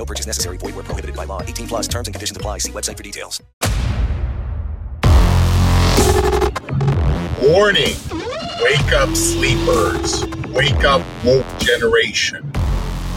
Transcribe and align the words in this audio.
No 0.00 0.06
purchase 0.06 0.26
necessary. 0.26 0.56
Void 0.56 0.74
where 0.76 0.84
prohibited 0.84 1.14
by 1.14 1.26
law. 1.26 1.42
18 1.42 1.68
plus 1.68 1.86
terms 1.86 2.08
and 2.08 2.14
conditions 2.14 2.34
apply. 2.34 2.56
See 2.56 2.72
website 2.72 2.96
for 2.96 3.02
details. 3.02 3.42
Warning. 7.42 7.94
Wake 8.62 8.92
up, 8.94 9.14
sleepers. 9.14 10.24
Wake 10.48 10.84
up, 10.84 11.02
woke 11.22 11.44
generation. 11.58 12.50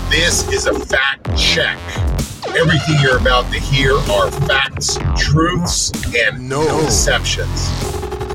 This 0.10 0.46
is 0.50 0.66
a 0.68 0.78
fact 0.78 1.38
check. 1.38 1.80
Everything 2.50 2.98
you're 3.02 3.18
about 3.18 3.50
to 3.54 3.62
hear 3.62 3.94
are 4.12 4.30
facts, 4.30 4.98
truths, 5.18 5.90
and 6.14 6.50
no 6.50 6.66
deceptions. 6.82 7.70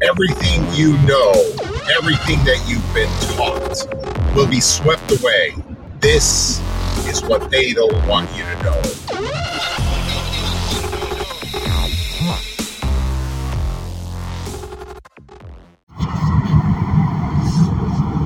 Everything 0.03 0.65
you 0.73 0.97
know, 1.07 1.33
everything 1.99 2.43
that 2.47 2.65
you've 2.67 2.95
been 2.95 3.13
taught, 3.37 4.35
will 4.35 4.49
be 4.49 4.61
swept 4.61 5.11
away. 5.21 5.55
This 6.01 6.63
is 7.07 7.23
what 7.23 7.51
they 7.51 7.73
don't 7.73 8.07
want 8.07 8.29
you 8.37 8.45
to 8.45 8.63
know. 8.63 8.83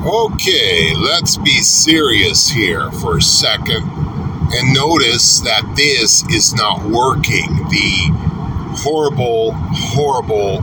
Okay, 0.04 0.94
let's 0.96 1.36
be 1.36 1.62
serious 1.62 2.48
here 2.48 2.90
for 2.92 3.18
a 3.18 3.22
second 3.22 3.88
and 4.54 4.74
notice 4.74 5.40
that 5.40 5.62
this 5.76 6.24
is 6.28 6.54
not 6.54 6.82
working. 6.84 7.48
The 7.70 8.10
horrible, 8.82 9.52
horrible 9.52 10.62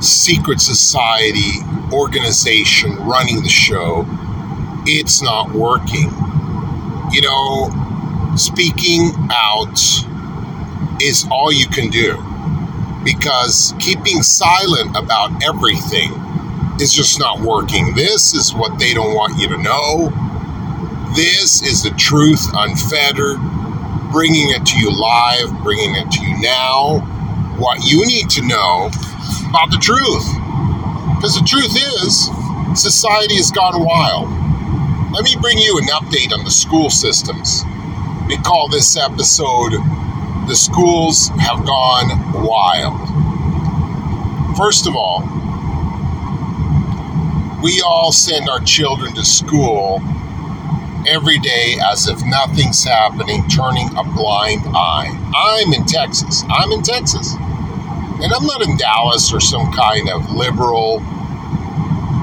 secret 0.00 0.60
society 0.60 1.60
organization 1.92 2.96
running 2.96 3.42
the 3.42 3.48
show, 3.48 4.04
it's 4.86 5.22
not 5.22 5.52
working. 5.52 6.10
You 7.16 7.22
know, 7.22 8.34
speaking 8.36 9.10
out 9.30 9.80
is 11.00 11.26
all 11.30 11.50
you 11.50 11.66
can 11.66 11.88
do 11.88 12.22
because 13.04 13.72
keeping 13.78 14.22
silent 14.22 14.94
about 14.94 15.42
everything 15.42 16.12
is 16.78 16.92
just 16.92 17.18
not 17.18 17.40
working. 17.40 17.94
This 17.94 18.34
is 18.34 18.52
what 18.52 18.78
they 18.78 18.92
don't 18.92 19.14
want 19.14 19.40
you 19.40 19.48
to 19.48 19.56
know. 19.56 20.12
This 21.16 21.62
is 21.62 21.82
the 21.82 21.90
truth 21.96 22.50
unfettered, 22.52 23.38
bringing 24.12 24.50
it 24.50 24.66
to 24.66 24.78
you 24.78 24.92
live, 24.92 25.62
bringing 25.62 25.94
it 25.94 26.10
to 26.10 26.20
you 26.22 26.38
now. 26.42 26.98
What 27.56 27.78
you 27.82 28.06
need 28.06 28.28
to 28.28 28.46
know 28.46 28.90
about 29.48 29.70
the 29.70 29.78
truth. 29.80 30.26
Because 31.16 31.34
the 31.34 31.46
truth 31.48 31.74
is, 32.04 32.28
society 32.78 33.36
has 33.36 33.50
gone 33.50 33.82
wild. 33.82 34.45
Let 35.16 35.24
me 35.24 35.34
bring 35.40 35.56
you 35.56 35.78
an 35.78 35.86
update 35.86 36.30
on 36.38 36.44
the 36.44 36.50
school 36.50 36.90
systems. 36.90 37.64
We 38.28 38.36
call 38.36 38.68
this 38.68 38.98
episode 38.98 39.72
The 40.46 40.54
Schools 40.54 41.28
Have 41.40 41.64
Gone 41.64 42.44
Wild. 42.44 43.00
First 44.58 44.86
of 44.86 44.94
all, 44.94 45.22
we 47.62 47.80
all 47.80 48.12
send 48.12 48.50
our 48.50 48.60
children 48.60 49.14
to 49.14 49.24
school 49.24 50.02
every 51.08 51.38
day 51.38 51.78
as 51.82 52.08
if 52.08 52.22
nothing's 52.26 52.84
happening, 52.84 53.48
turning 53.48 53.88
a 53.96 54.04
blind 54.04 54.66
eye. 54.66 55.08
I'm 55.34 55.72
in 55.72 55.86
Texas. 55.86 56.44
I'm 56.50 56.72
in 56.72 56.82
Texas. 56.82 57.32
And 57.32 58.34
I'm 58.34 58.44
not 58.44 58.60
in 58.68 58.76
Dallas 58.76 59.32
or 59.32 59.40
some 59.40 59.72
kind 59.72 60.10
of 60.10 60.30
liberal 60.32 60.98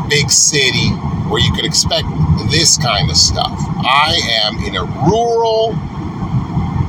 big 0.10 0.30
city 0.30 0.92
where 1.30 1.42
you 1.42 1.52
could 1.54 1.66
expect 1.66 2.08
this 2.52 2.78
kind 2.78 3.10
of 3.10 3.18
stuff. 3.18 3.52
I 3.86 4.20
am 4.46 4.64
in 4.64 4.76
a 4.76 4.84
rural 5.08 5.76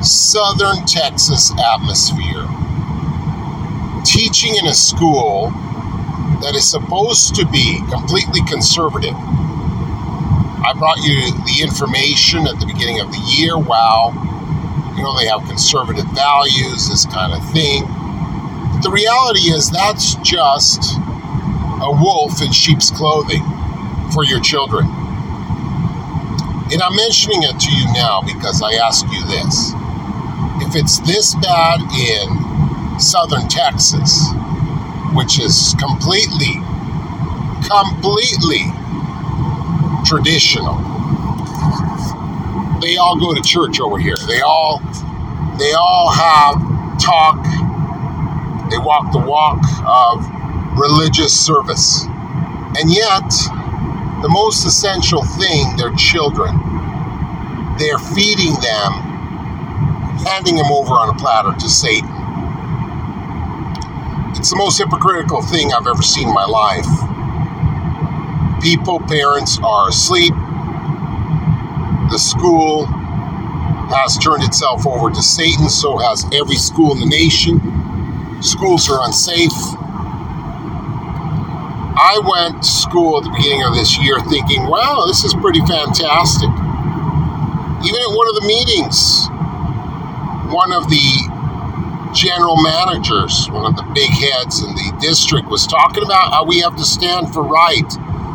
southern 0.03 0.85
Texas 0.87 1.53
atmosphere, 1.59 2.47
teaching 4.05 4.57
in 4.57 4.67
a 4.67 4.75
school 4.75 5.51
that 6.43 6.55
is 6.55 6.69
supposed 6.69 7.35
to 7.37 7.47
be 7.47 7.81
completely 7.91 8.41
conservative. 8.47 9.15
I 9.15 10.73
brought 10.77 10.99
you 10.99 11.33
the 11.45 11.63
information 11.63 12.47
at 12.47 12.59
the 12.61 12.67
beginning 12.67 13.01
of 13.01 13.11
the 13.13 13.21
year. 13.37 13.57
Wow, 13.57 14.13
you 14.97 15.03
know, 15.03 15.17
they 15.19 15.27
have 15.27 15.47
conservative 15.47 16.07
values, 16.13 16.89
this 16.89 17.07
kind 17.07 17.33
of 17.33 17.41
thing. 17.53 17.85
But 18.73 18.83
the 18.83 18.91
reality 18.91 19.53
is, 19.53 19.71
that's 19.71 20.17
just 20.17 20.99
a 21.81 21.91
wolf 21.91 22.43
in 22.43 22.53
sheep's 22.53 22.91
clothing 22.91 23.43
for 24.13 24.25
your 24.25 24.41
children. 24.41 24.87
And 26.73 26.83
I'm 26.83 26.97
mentioning 26.97 27.43
it 27.43 27.61
to 27.61 27.71
you 27.73 27.85
now 27.93 28.23
because 28.23 28.63
I 28.63 28.75
ask 28.75 29.05
you 29.07 29.25
this. 29.27 29.73
If 30.67 30.77
it's 30.77 30.99
this 31.01 31.35
bad 31.37 31.81
in 31.93 32.99
southern 33.01 33.49
Texas, 33.49 34.27
which 35.15 35.39
is 35.39 35.75
completely, 35.79 36.55
completely 37.69 38.65
traditional. 40.05 40.77
They 42.81 42.97
all 42.97 43.19
go 43.19 43.35
to 43.35 43.41
church 43.43 43.81
over 43.81 43.99
here. 43.99 44.17
They 44.27 44.41
all, 44.41 44.81
they 45.59 45.73
all 45.73 46.11
have 46.13 46.99
talk. 46.99 47.43
They 48.71 48.79
walk 48.79 49.13
the 49.13 49.19
walk 49.19 49.63
of 49.87 50.79
religious 50.79 51.33
service, 51.39 52.05
and 52.05 52.91
yet, 52.91 53.31
the 54.25 54.31
most 54.31 54.65
essential 54.65 55.23
thing, 55.23 55.77
their 55.77 55.93
children, 55.97 56.57
they're 57.77 57.99
feeding 58.17 58.55
them, 58.55 58.93
handing 60.25 60.57
them 60.57 60.73
over 60.73 60.95
on 60.95 61.11
a 61.11 61.19
platter 61.21 61.53
to 61.53 61.69
Satan. 61.69 62.09
It's 64.33 64.49
the 64.49 64.57
most 64.57 64.79
hypocritical 64.79 65.43
thing 65.43 65.75
I've 65.75 65.87
ever 65.87 66.01
seen 66.01 66.29
in 66.29 66.33
my 66.33 66.47
life. 66.47 66.89
People, 68.63 68.99
parents 69.01 69.59
are 69.63 69.91
asleep. 69.91 70.33
The 72.09 72.17
school 72.17 72.87
has 73.93 74.17
turned 74.17 74.43
itself 74.43 74.87
over 74.87 75.11
to 75.11 75.23
Satan, 75.23 75.69
so 75.69 75.99
has 75.99 76.25
every 76.33 76.57
school 76.57 76.93
in 76.93 77.01
the 77.01 77.07
nation. 77.13 77.61
Schools 78.41 78.89
are 78.89 79.05
unsafe. 79.05 79.53
I 82.05 82.21
went 82.21 82.61
to 82.61 82.69
school 82.69 83.17
at 83.17 83.25
the 83.25 83.33
beginning 83.33 83.65
of 83.65 83.73
this 83.73 83.97
year 83.97 84.21
thinking, 84.29 84.69
wow, 84.69 85.09
this 85.09 85.25
is 85.25 85.33
pretty 85.41 85.65
fantastic. 85.65 86.53
Even 87.81 87.97
at 87.97 88.13
one 88.13 88.29
of 88.29 88.37
the 88.37 88.45
meetings, 88.45 89.25
one 90.53 90.69
of 90.77 90.93
the 90.93 91.09
general 92.13 92.61
managers, 92.61 93.49
one 93.49 93.65
of 93.65 93.81
the 93.81 93.89
big 93.97 94.13
heads 94.13 94.61
in 94.61 94.77
the 94.77 94.93
district, 95.01 95.49
was 95.49 95.67
talking 95.67 96.05
about 96.05 96.29
how 96.29 96.45
we 96.45 96.61
have 96.61 96.77
to 96.77 96.85
stand 96.85 97.33
for 97.33 97.43
right, 97.43 97.89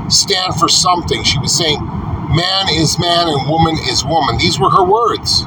stand 0.09 0.55
for 0.57 0.67
something. 0.67 1.21
She 1.21 1.37
was 1.37 1.55
saying, 1.55 1.77
man 2.33 2.73
is 2.73 2.97
man 2.97 3.29
and 3.29 3.47
woman 3.47 3.77
is 3.85 4.03
woman. 4.03 4.39
These 4.41 4.59
were 4.59 4.73
her 4.73 4.83
words. 4.83 5.45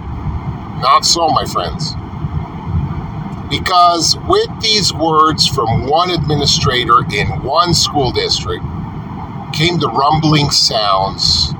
Not 0.79 1.05
so, 1.05 1.27
my 1.27 1.45
friends. 1.45 1.99
Because 3.53 4.17
with 4.29 4.49
these 4.63 4.95
words 4.95 5.47
from 5.47 5.87
one 5.87 6.11
administrator 6.11 7.05
in 7.15 7.29
one 7.45 7.75
school 7.75 8.13
district 8.13 8.65
came 9.55 9.79
the 9.79 9.91
rumbling 9.91 10.51
sounds 10.51 11.55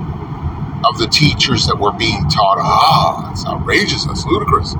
of 0.89 0.97
the 0.99 1.07
teachers 1.07 1.67
that 1.67 1.77
were 1.79 1.93
being 1.93 2.27
taught. 2.29 2.57
Ah, 2.59 3.31
it's 3.31 3.45
outrageous, 3.45 4.05
that's 4.05 4.25
ludicrous. 4.25 4.75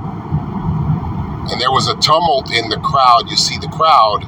and 1.50 1.60
there 1.60 1.70
was 1.72 1.88
a 1.88 1.96
tumult 1.96 2.52
in 2.52 2.68
the 2.70 2.78
crowd. 2.78 3.30
You 3.30 3.36
see, 3.36 3.58
the 3.58 3.68
crowd 3.68 4.24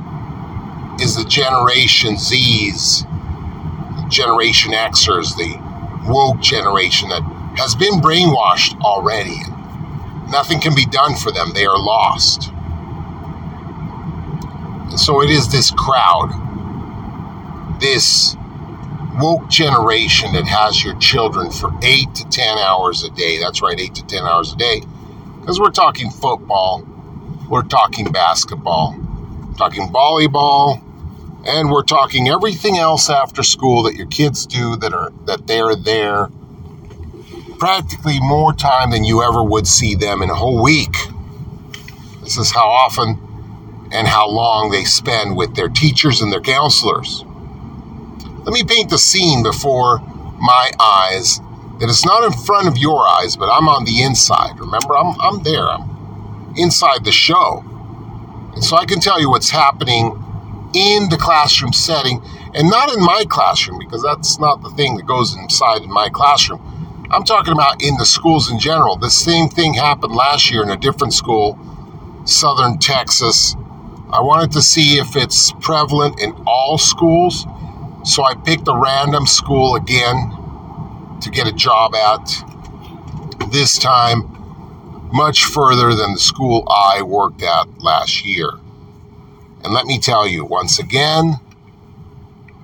is 1.00 1.16
the 1.16 1.24
Generation 1.24 2.18
Z's, 2.18 3.04
Generation 4.08 4.72
Xers, 4.72 5.36
the 5.36 5.56
woke 6.10 6.40
generation 6.40 7.08
that 7.10 7.22
has 7.58 7.74
been 7.74 8.00
brainwashed 8.00 8.80
already. 8.82 9.40
Nothing 10.30 10.60
can 10.60 10.74
be 10.74 10.86
done 10.86 11.16
for 11.16 11.32
them, 11.32 11.52
they 11.54 11.66
are 11.66 11.78
lost. 11.78 12.52
So 14.96 15.22
it 15.22 15.30
is 15.30 15.50
this 15.50 15.70
crowd, 15.70 16.30
this 17.80 18.36
woke 19.18 19.48
generation 19.48 20.32
that 20.32 20.46
has 20.46 20.82
your 20.82 20.96
children 20.98 21.50
for 21.50 21.72
eight 21.82 22.14
to 22.14 22.28
10 22.28 22.58
hours 22.58 23.02
a 23.02 23.10
day. 23.10 23.38
That's 23.38 23.62
right, 23.62 23.78
eight 23.78 23.94
to 23.96 24.06
10 24.06 24.24
hours 24.24 24.52
a 24.52 24.56
day. 24.56 24.82
Because 25.40 25.58
we're 25.58 25.70
talking 25.70 26.10
football, 26.10 26.86
we're 27.48 27.62
talking 27.62 28.10
basketball, 28.10 28.96
talking 29.56 29.88
volleyball, 29.88 30.82
and 31.46 31.70
we're 31.70 31.84
talking 31.84 32.28
everything 32.28 32.78
else 32.78 33.08
after 33.08 33.42
school 33.42 33.84
that 33.84 33.94
your 33.94 34.06
kids 34.06 34.46
do 34.46 34.76
that 34.76 34.92
are 34.92 35.12
that 35.26 35.46
they're 35.46 35.76
there 35.76 36.28
practically 37.58 38.18
more 38.20 38.52
time 38.52 38.90
than 38.90 39.04
you 39.04 39.22
ever 39.22 39.42
would 39.42 39.66
see 39.66 39.94
them 39.94 40.22
in 40.22 40.30
a 40.30 40.34
whole 40.34 40.62
week. 40.62 40.94
This 42.22 42.36
is 42.36 42.50
how 42.50 42.68
often 42.68 43.25
and 43.92 44.06
how 44.06 44.28
long 44.28 44.70
they 44.70 44.84
spend 44.84 45.36
with 45.36 45.54
their 45.54 45.68
teachers 45.68 46.20
and 46.20 46.32
their 46.32 46.40
counselors. 46.40 47.24
Let 48.44 48.52
me 48.52 48.62
paint 48.64 48.90
the 48.90 48.98
scene 48.98 49.42
before 49.42 49.98
my 50.38 50.70
eyes 50.78 51.40
that 51.80 51.88
it's 51.88 52.06
not 52.06 52.24
in 52.24 52.32
front 52.32 52.68
of 52.68 52.78
your 52.78 53.06
eyes, 53.06 53.36
but 53.36 53.48
I'm 53.50 53.68
on 53.68 53.84
the 53.84 54.02
inside. 54.02 54.58
Remember, 54.58 54.96
I'm, 54.96 55.20
I'm 55.20 55.42
there, 55.42 55.68
I'm 55.68 56.54
inside 56.56 57.04
the 57.04 57.12
show. 57.12 57.64
And 58.54 58.64
so 58.64 58.76
I 58.76 58.86
can 58.86 59.00
tell 59.00 59.20
you 59.20 59.28
what's 59.30 59.50
happening 59.50 60.22
in 60.74 61.08
the 61.10 61.18
classroom 61.18 61.72
setting 61.72 62.22
and 62.54 62.70
not 62.70 62.92
in 62.92 63.00
my 63.00 63.24
classroom 63.28 63.78
because 63.78 64.02
that's 64.02 64.38
not 64.38 64.62
the 64.62 64.70
thing 64.70 64.96
that 64.96 65.06
goes 65.06 65.36
inside 65.36 65.82
in 65.82 65.92
my 65.92 66.08
classroom. 66.08 66.60
I'm 67.10 67.24
talking 67.24 67.52
about 67.52 67.82
in 67.82 67.96
the 67.98 68.06
schools 68.06 68.50
in 68.50 68.58
general. 68.58 68.96
The 68.96 69.10
same 69.10 69.48
thing 69.48 69.74
happened 69.74 70.14
last 70.14 70.50
year 70.50 70.62
in 70.62 70.70
a 70.70 70.76
different 70.76 71.12
school, 71.12 71.58
Southern 72.24 72.78
Texas. 72.78 73.54
I 74.12 74.20
wanted 74.20 74.52
to 74.52 74.62
see 74.62 74.98
if 74.98 75.16
it's 75.16 75.52
prevalent 75.60 76.20
in 76.20 76.32
all 76.46 76.78
schools. 76.78 77.44
So 78.04 78.24
I 78.24 78.34
picked 78.34 78.68
a 78.68 78.74
random 78.74 79.26
school 79.26 79.74
again 79.74 81.18
to 81.20 81.30
get 81.30 81.48
a 81.48 81.52
job 81.52 81.94
at. 81.94 82.44
This 83.50 83.78
time, 83.78 84.22
much 85.12 85.44
further 85.44 85.94
than 85.94 86.12
the 86.12 86.20
school 86.20 86.64
I 86.68 87.02
worked 87.02 87.42
at 87.42 87.82
last 87.82 88.24
year. 88.24 88.50
And 89.64 89.74
let 89.74 89.86
me 89.86 89.98
tell 89.98 90.26
you, 90.26 90.44
once 90.44 90.78
again, 90.78 91.40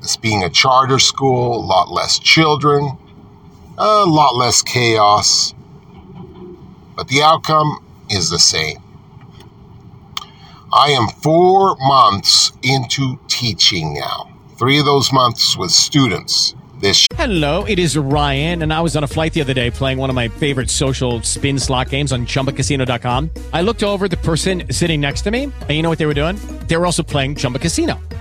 this 0.01 0.17
being 0.17 0.45
a 0.45 0.51
charter 0.51 0.99
school, 0.99 1.57
a 1.57 1.65
lot 1.65 1.91
less 1.91 2.19
children, 2.19 2.99
a 3.79 4.05
lot 4.05 4.37
less 4.37 4.63
chaos, 4.63 5.55
but 6.97 7.09
the 7.09 7.23
outcome 7.23 7.85
is 8.11 8.31
the 8.31 8.39
same. 8.39 8.83
I 10.75 10.89
am 10.93 11.07
four 11.09 11.77
months 11.81 12.51
into 12.63 13.21
teaching 13.29 13.93
now, 13.93 14.35
three 14.57 14.79
of 14.79 14.87
those 14.87 15.13
months 15.13 15.55
with 15.55 15.71
students. 15.71 16.55
This 16.81 17.07
Hello, 17.15 17.65
it 17.65 17.79
is 17.79 17.97
Ryan, 17.97 18.63
and 18.63 18.73
I 18.73 18.81
was 18.81 18.97
on 18.97 19.05
a 19.05 19.07
flight 19.07 19.35
the 19.35 19.43
other 19.43 19.55
day 19.55 19.71
playing 19.71 19.99
one 19.99 20.09
of 20.09 20.17
my 20.17 20.29
favorite 20.29 20.71
social 20.71 21.23
spin 21.23 21.59
slot 21.59 21.91
games 21.91 22.11
on 22.11 22.27
chumbacasino.com. 22.27 23.31
I 23.53 23.61
looked 23.61 23.83
over 23.83 24.09
the 24.09 24.17
person 24.17 24.65
sitting 24.73 25.01
next 25.01 25.23
to 25.23 25.31
me, 25.31 25.45
and 25.45 25.71
you 25.71 25.83
know 25.83 25.91
what 25.91 25.99
they 25.99 26.07
were 26.07 26.15
doing? 26.15 26.37
They 26.67 26.77
were 26.77 26.87
also 26.87 27.03
playing 27.03 27.37
Chumba 27.37 27.59
Casino. 27.59 28.01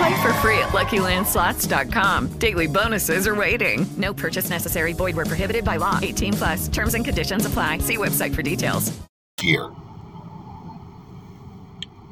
Play 0.00 0.22
for 0.22 0.32
free 0.34 0.58
at 0.58 0.70
LuckyLandSlots.com. 0.70 2.28
Daily 2.38 2.66
bonuses 2.66 3.26
are 3.26 3.34
waiting. 3.34 3.84
No 3.98 4.14
purchase 4.14 4.48
necessary. 4.48 4.94
Void 4.94 5.14
where 5.14 5.26
prohibited 5.26 5.62
by 5.62 5.76
law. 5.76 5.98
18 6.00 6.32
plus. 6.32 6.68
Terms 6.68 6.94
and 6.94 7.04
conditions 7.04 7.44
apply. 7.44 7.78
See 7.78 7.98
website 7.98 8.34
for 8.34 8.40
details. 8.42 8.98
Here, 9.42 9.70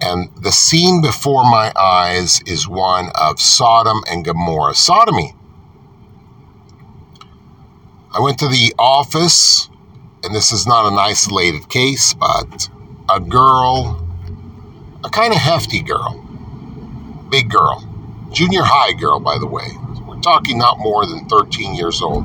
And 0.02 0.28
the 0.42 0.52
scene 0.52 1.00
before 1.00 1.44
my 1.44 1.72
eyes 1.78 2.42
is 2.46 2.68
one 2.68 3.10
of 3.14 3.40
Sodom 3.40 4.02
and 4.10 4.22
Gomorrah. 4.22 4.74
Sodomy. 4.74 5.34
I 8.14 8.20
went 8.20 8.38
to 8.40 8.48
the 8.48 8.74
office, 8.78 9.70
and 10.24 10.34
this 10.34 10.52
is 10.52 10.66
not 10.66 10.92
an 10.92 10.98
isolated 10.98 11.70
case, 11.70 12.12
but 12.12 12.68
a 13.10 13.18
girl, 13.20 14.06
a 15.04 15.08
kind 15.10 15.32
of 15.32 15.38
hefty 15.38 15.82
girl, 15.82 16.27
big 17.30 17.50
girl, 17.50 17.84
junior 18.32 18.62
high 18.62 18.92
girl, 18.92 19.20
by 19.20 19.38
the 19.38 19.46
way. 19.46 19.68
We're 20.06 20.20
talking 20.20 20.58
not 20.58 20.78
more 20.78 21.06
than 21.06 21.26
13 21.28 21.74
years 21.74 22.02
old. 22.02 22.24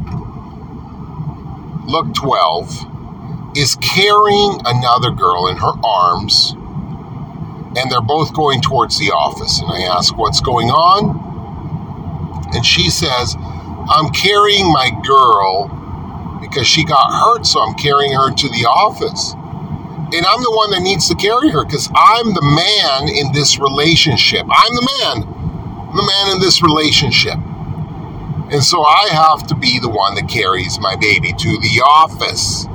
Look 1.85 2.13
12, 2.13 3.57
is 3.57 3.75
carrying 3.75 4.59
another 4.65 5.11
girl 5.11 5.47
in 5.47 5.57
her 5.57 5.73
arms, 5.83 6.53
and 7.75 7.91
they're 7.91 8.01
both 8.01 8.33
going 8.33 8.61
towards 8.61 8.99
the 8.99 9.11
office. 9.11 9.61
And 9.61 9.69
I 9.71 9.81
ask, 9.81 10.17
What's 10.17 10.41
going 10.41 10.69
on? 10.69 11.31
And 12.55 12.65
she 12.65 12.89
says, 12.89 13.35
I'm 13.37 14.09
carrying 14.11 14.71
my 14.71 14.91
girl 15.05 15.67
because 16.41 16.67
she 16.67 16.83
got 16.85 17.11
hurt, 17.11 17.45
so 17.45 17.59
I'm 17.61 17.75
carrying 17.75 18.13
her 18.13 18.31
to 18.31 18.47
the 18.49 18.65
office. 18.65 19.33
And 20.13 20.27
I'm 20.27 20.43
the 20.43 20.51
one 20.51 20.69
that 20.69 20.81
needs 20.81 21.09
to 21.09 21.15
carry 21.15 21.49
her 21.49 21.65
because 21.65 21.89
I'm 21.95 22.35
the 22.35 22.41
man 22.43 23.09
in 23.09 23.33
this 23.33 23.57
relationship. 23.57 24.45
I'm 24.47 24.75
the 24.75 24.89
man, 25.01 25.23
I'm 25.89 25.97
the 25.97 26.05
man 26.05 26.35
in 26.35 26.39
this 26.39 26.61
relationship. 26.61 27.33
And 28.53 28.63
so 28.63 28.83
I 28.83 29.09
have 29.09 29.47
to 29.47 29.55
be 29.55 29.79
the 29.79 29.89
one 29.89 30.13
that 30.13 30.29
carries 30.29 30.79
my 30.79 30.95
baby 30.95 31.33
to 31.33 31.49
the 31.57 31.81
office. 31.83 32.65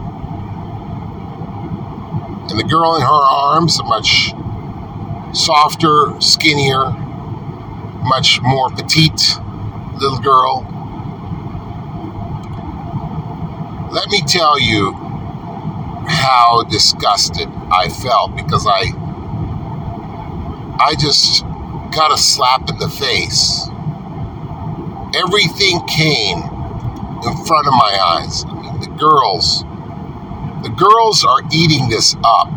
And 2.50 2.58
the 2.58 2.64
girl 2.64 2.96
in 2.96 3.02
her 3.02 3.06
arms, 3.06 3.78
a 3.78 3.84
much 3.84 4.32
softer, 5.32 6.20
skinnier, 6.20 6.90
much 8.02 8.40
more 8.42 8.68
petite 8.70 9.38
little 9.94 10.18
girl. 10.18 10.66
Let 13.92 14.08
me 14.10 14.22
tell 14.26 14.58
you 14.58 15.07
how 16.08 16.64
disgusted 16.64 17.48
I 17.70 17.88
felt 17.88 18.36
because 18.36 18.66
I 18.66 18.92
I 20.80 20.94
just 20.98 21.42
got 21.94 22.12
a 22.12 22.18
slap 22.18 22.68
in 22.70 22.78
the 22.78 22.88
face. 22.88 23.68
Everything 25.16 25.84
came 25.86 26.38
in 26.38 27.44
front 27.44 27.66
of 27.66 27.72
my 27.72 27.98
eyes. 28.16 28.44
I 28.44 28.54
mean, 28.54 28.80
the 28.80 28.96
girls, 28.98 29.62
the 30.62 30.72
girls 30.76 31.24
are 31.24 31.42
eating 31.52 31.88
this 31.88 32.16
up. 32.24 32.48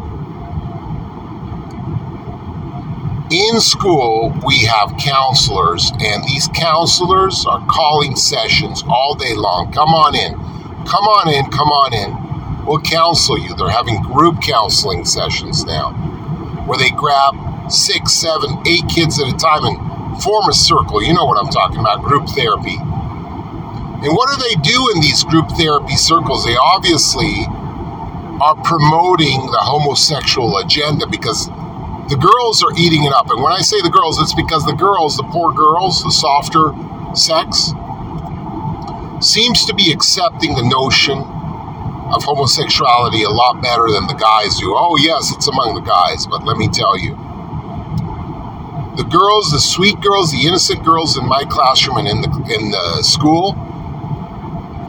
in 3.31 3.62
school, 3.62 4.34
we 4.46 4.60
have 4.60 4.98
counselors, 4.98 5.91
and 6.01 6.24
these 6.25 6.50
counselors 6.50 7.46
are 7.46 7.65
calling 7.70 8.15
sessions 8.15 8.84
all 8.89 9.15
day 9.15 9.36
long. 9.36 9.72
Come 9.72 9.89
on 9.89 10.15
in, 10.15 10.34
come 10.86 11.05
on 11.05 11.34
in, 11.34 11.46
come 11.50 11.70
on 11.70 11.93
in. 11.93 12.20
We'll 12.65 12.81
counsel 12.81 13.39
you. 13.39 13.55
They're 13.55 13.69
having 13.69 14.01
group 14.01 14.41
counseling 14.41 15.05
sessions 15.05 15.65
now 15.65 15.93
where 16.65 16.77
they 16.77 16.91
grab 16.91 17.71
six, 17.71 18.13
seven, 18.13 18.61
eight 18.67 18.87
kids 18.87 19.19
at 19.19 19.27
a 19.27 19.37
time 19.37 19.65
and 19.65 20.23
form 20.23 20.47
a 20.49 20.53
circle. 20.53 21.01
You 21.03 21.13
know 21.13 21.25
what 21.25 21.43
I'm 21.43 21.51
talking 21.51 21.79
about 21.79 22.03
group 22.03 22.29
therapy. 22.29 22.77
And 22.77 24.15
what 24.15 24.29
do 24.29 24.37
they 24.41 24.55
do 24.61 24.91
in 24.95 25.01
these 25.01 25.23
group 25.23 25.49
therapy 25.57 25.95
circles? 25.95 26.45
They 26.45 26.55
obviously 26.55 27.45
are 28.41 28.55
promoting 28.63 29.45
the 29.51 29.61
homosexual 29.61 30.57
agenda 30.57 31.05
because 31.07 31.47
the 32.09 32.17
girls 32.17 32.63
are 32.63 32.71
eating 32.77 33.05
it 33.05 33.13
up. 33.13 33.29
And 33.29 33.41
when 33.41 33.53
I 33.53 33.61
say 33.61 33.79
the 33.81 33.89
girls, 33.89 34.19
it's 34.19 34.33
because 34.33 34.65
the 34.65 34.73
girls, 34.73 35.17
the 35.17 35.23
poor 35.23 35.53
girls, 35.53 36.03
the 36.03 36.11
softer 36.11 36.73
sex, 37.15 37.73
seems 39.21 39.65
to 39.65 39.73
be 39.73 39.91
accepting 39.91 40.55
the 40.55 40.63
notion 40.63 41.23
of 42.13 42.23
homosexuality 42.23 43.23
a 43.23 43.29
lot 43.29 43.61
better 43.61 43.89
than 43.89 44.07
the 44.07 44.13
guys 44.13 44.59
do. 44.59 44.73
Oh, 44.75 44.97
yes, 44.97 45.31
it's 45.33 45.47
among 45.47 45.75
the 45.75 45.81
guys, 45.81 46.27
but 46.27 46.43
let 46.43 46.57
me 46.57 46.67
tell 46.67 46.97
you. 46.97 47.15
The 48.97 49.07
girls, 49.07 49.51
the 49.51 49.59
sweet 49.59 49.99
girls, 50.01 50.31
the 50.31 50.45
innocent 50.47 50.83
girls 50.83 51.17
in 51.17 51.25
my 51.25 51.45
classroom 51.45 51.97
and 51.97 52.07
in 52.07 52.21
the 52.21 52.29
in 52.59 52.71
the 52.71 53.01
school, 53.01 53.53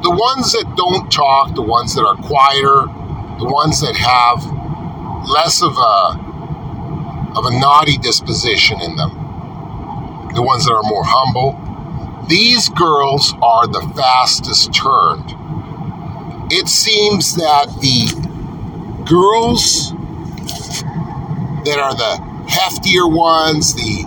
the 0.03 0.11
ones 0.11 0.51
that 0.53 0.75
don't 0.77 1.11
talk, 1.11 1.55
the 1.55 1.63
ones 1.63 1.95
that 1.95 2.03
are 2.03 2.17
quieter, 2.17 2.91
the 3.39 3.47
ones 3.47 3.81
that 3.81 3.95
have 3.95 4.43
less 5.31 5.63
of 5.63 5.79
a 5.79 6.19
of 7.39 7.47
a 7.47 7.59
naughty 7.59 7.97
disposition 7.97 8.81
in 8.83 8.97
them, 8.97 9.11
the 10.35 10.43
ones 10.43 10.65
that 10.65 10.73
are 10.73 10.83
more 10.83 11.05
humble, 11.07 11.57
these 12.29 12.69
girls 12.71 13.35
are 13.41 13.69
the 13.69 13.81
fastest 13.95 14.75
turned. 14.75 15.31
It 16.55 16.69
seems 16.69 17.37
that 17.37 17.81
the 17.81 18.09
girls 19.09 19.91
that 21.65 21.79
are 21.79 21.95
the 21.95 22.19
heftier 22.47 23.11
ones, 23.11 23.73
the 23.73 24.05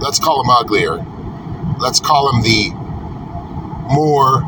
let's 0.00 0.18
call 0.18 0.42
them 0.42 0.50
uglier, 0.50 1.06
let's 1.78 2.00
call 2.00 2.32
them 2.32 2.42
the 2.42 2.70
more 3.94 4.40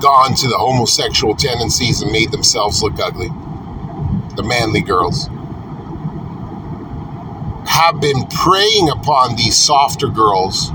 gone 0.00 0.36
to 0.36 0.46
the 0.46 0.56
homosexual 0.56 1.34
tendencies 1.34 2.02
and 2.02 2.12
made 2.12 2.30
themselves 2.30 2.80
look 2.80 3.00
ugly, 3.00 3.30
the 4.36 4.44
manly 4.44 4.80
girls 4.80 5.26
have 7.66 8.00
been 8.00 8.24
preying 8.28 8.90
upon 8.90 9.34
these 9.34 9.56
softer 9.56 10.06
girls 10.06 10.70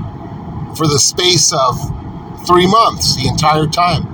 for 0.76 0.86
the 0.86 0.98
space 0.98 1.54
of 1.54 1.78
three 2.46 2.66
months, 2.66 3.16
the 3.16 3.26
entire 3.26 3.66
time. 3.66 4.09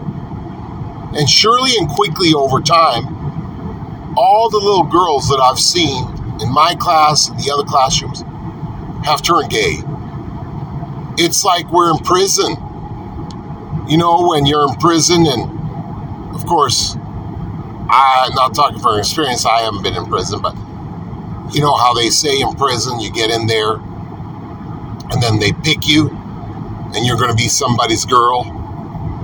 And 1.16 1.28
surely 1.28 1.73
and 1.78 1.88
quickly 1.88 2.35
over 2.35 2.61
time, 2.61 4.14
all 4.16 4.50
the 4.50 4.58
little 4.58 4.85
girls 4.85 5.28
that 5.28 5.40
I've 5.40 5.58
seen 5.58 6.04
in 6.40 6.52
my 6.52 6.75
class 6.75 7.28
and 7.28 7.38
the 7.38 7.50
other 7.50 7.64
classrooms 7.64 8.23
have 9.04 9.23
turned 9.23 9.50
gay. 9.50 9.78
It's 11.18 11.44
like 11.44 11.70
we're 11.73 11.90
in 11.90 11.99
prison. 11.99 12.56
You 13.88 13.96
know, 13.96 14.28
when 14.28 14.46
you're 14.46 14.68
in 14.68 14.75
prison, 14.76 15.26
and 15.26 16.35
of 16.35 16.44
course, 16.44 16.96
I'm 17.88 18.35
not 18.35 18.54
talking 18.54 18.80
from 18.80 18.99
experience, 18.99 19.46
I 19.46 19.61
haven't 19.61 19.82
been 19.82 19.94
in 19.94 20.06
prison, 20.06 20.42
but 20.42 20.54
you 21.54 21.61
know 21.61 21.76
how 21.76 21.94
they 21.94 22.11
say 22.11 22.40
in 22.40 22.54
prison, 22.54 23.00
you 23.00 23.12
get 23.12 23.30
in 23.30 23.46
there 23.46 23.75
and 23.75 25.23
then 25.23 25.38
they 25.38 25.52
pick 25.52 25.87
you 25.87 26.11
and 26.94 27.06
you're 27.06 27.16
going 27.16 27.30
to 27.30 27.37
be 27.37 27.49
somebody's 27.49 28.04
girl, 28.04 28.44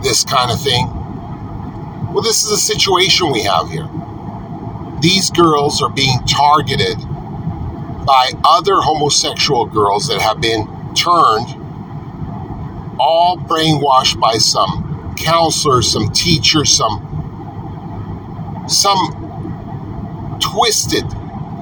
this 0.03 0.25
kind 0.25 0.51
of 0.51 0.61
thing. 0.61 0.87
Well, 2.13 2.23
this 2.23 2.45
is 2.45 2.53
a 2.53 2.59
situation 2.59 3.33
we 3.33 3.43
have 3.45 3.71
here. 3.71 3.89
These 5.01 5.31
girls 5.31 5.81
are 5.83 5.89
being 5.89 6.19
targeted 6.29 6.99
by 8.07 8.33
other 8.45 8.77
homosexual 8.77 9.65
girls 9.65 10.09
that 10.09 10.21
have 10.21 10.41
been 10.41 10.67
turned, 10.95 11.49
all 13.01 13.39
brainwashed 13.39 14.21
by 14.21 14.35
some 14.35 15.15
counselors, 15.19 15.91
some 15.91 16.11
teachers, 16.11 16.71
some 16.71 17.21
some 18.69 19.33
twisted 20.41 21.05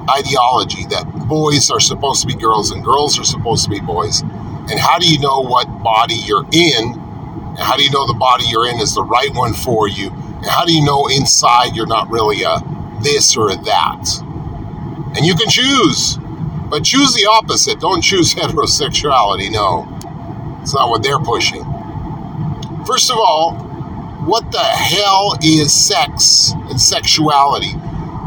ideology 0.09 0.85
that 0.87 1.05
boys 1.29 1.71
are 1.71 1.79
supposed 1.79 2.21
to 2.21 2.27
be 2.27 2.35
girls 2.35 2.71
and 2.71 2.83
girls 2.83 3.17
are 3.17 3.23
supposed 3.23 3.63
to 3.63 3.69
be 3.69 3.79
boys. 3.79 4.21
And 4.21 4.79
how 4.79 4.99
do 4.99 5.09
you 5.11 5.19
know 5.19 5.39
what 5.41 5.65
body 5.81 6.15
you're 6.15 6.45
in? 6.51 6.93
And 6.93 7.59
how 7.59 7.77
do 7.77 7.83
you 7.83 7.91
know 7.91 8.05
the 8.05 8.15
body 8.19 8.45
you're 8.49 8.67
in 8.67 8.79
is 8.81 8.95
the 8.95 9.03
right 9.03 9.33
one 9.33 9.53
for 9.53 9.87
you? 9.87 10.11
How 10.43 10.65
do 10.65 10.73
you 10.73 10.83
know 10.83 11.07
inside 11.07 11.75
you're 11.75 11.87
not 11.87 12.09
really 12.09 12.43
a 12.43 12.61
this 13.01 13.37
or 13.37 13.49
a 13.49 13.55
that? 13.55 14.05
And 15.15 15.25
you 15.25 15.35
can 15.35 15.49
choose, 15.49 16.17
but 16.69 16.83
choose 16.83 17.13
the 17.13 17.25
opposite. 17.25 17.79
Don't 17.79 18.01
choose 18.01 18.33
heterosexuality. 18.35 19.51
No, 19.51 19.87
it's 20.61 20.73
not 20.73 20.89
what 20.89 21.03
they're 21.03 21.19
pushing. 21.19 21.63
First 22.85 23.11
of 23.11 23.17
all, 23.17 23.53
what 24.25 24.51
the 24.51 24.59
hell 24.59 25.37
is 25.41 25.73
sex 25.73 26.51
and 26.69 26.79
sexuality? 26.79 27.73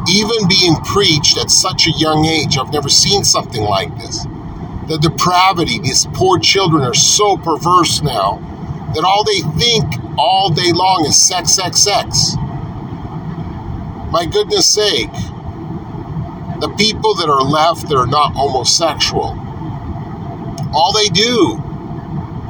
even 0.08 0.48
being 0.48 0.76
preached 0.76 1.38
at 1.38 1.50
such 1.50 1.86
a 1.86 1.90
young 1.92 2.24
age. 2.24 2.58
I've 2.58 2.72
never 2.72 2.88
seen 2.88 3.24
something 3.24 3.62
like 3.62 3.96
this. 3.98 4.24
The 4.88 4.98
depravity, 4.98 5.78
these 5.78 6.06
poor 6.12 6.38
children 6.38 6.82
are 6.84 6.94
so 6.94 7.36
perverse 7.38 8.02
now 8.02 8.38
that 8.94 9.04
all 9.04 9.24
they 9.24 9.40
think 9.58 9.84
all 10.18 10.50
day 10.50 10.72
long 10.72 11.04
is 11.06 11.20
sex, 11.20 11.52
sex, 11.52 11.80
sex. 11.80 12.34
My 14.10 14.26
goodness 14.30 14.66
sake, 14.68 15.10
the 16.60 16.72
people 16.78 17.14
that 17.16 17.28
are 17.28 17.42
left 17.42 17.88
that 17.88 17.96
are 17.96 18.06
not 18.06 18.34
homosexual, 18.34 19.36
all 20.72 20.92
they 20.92 21.08
do 21.08 21.62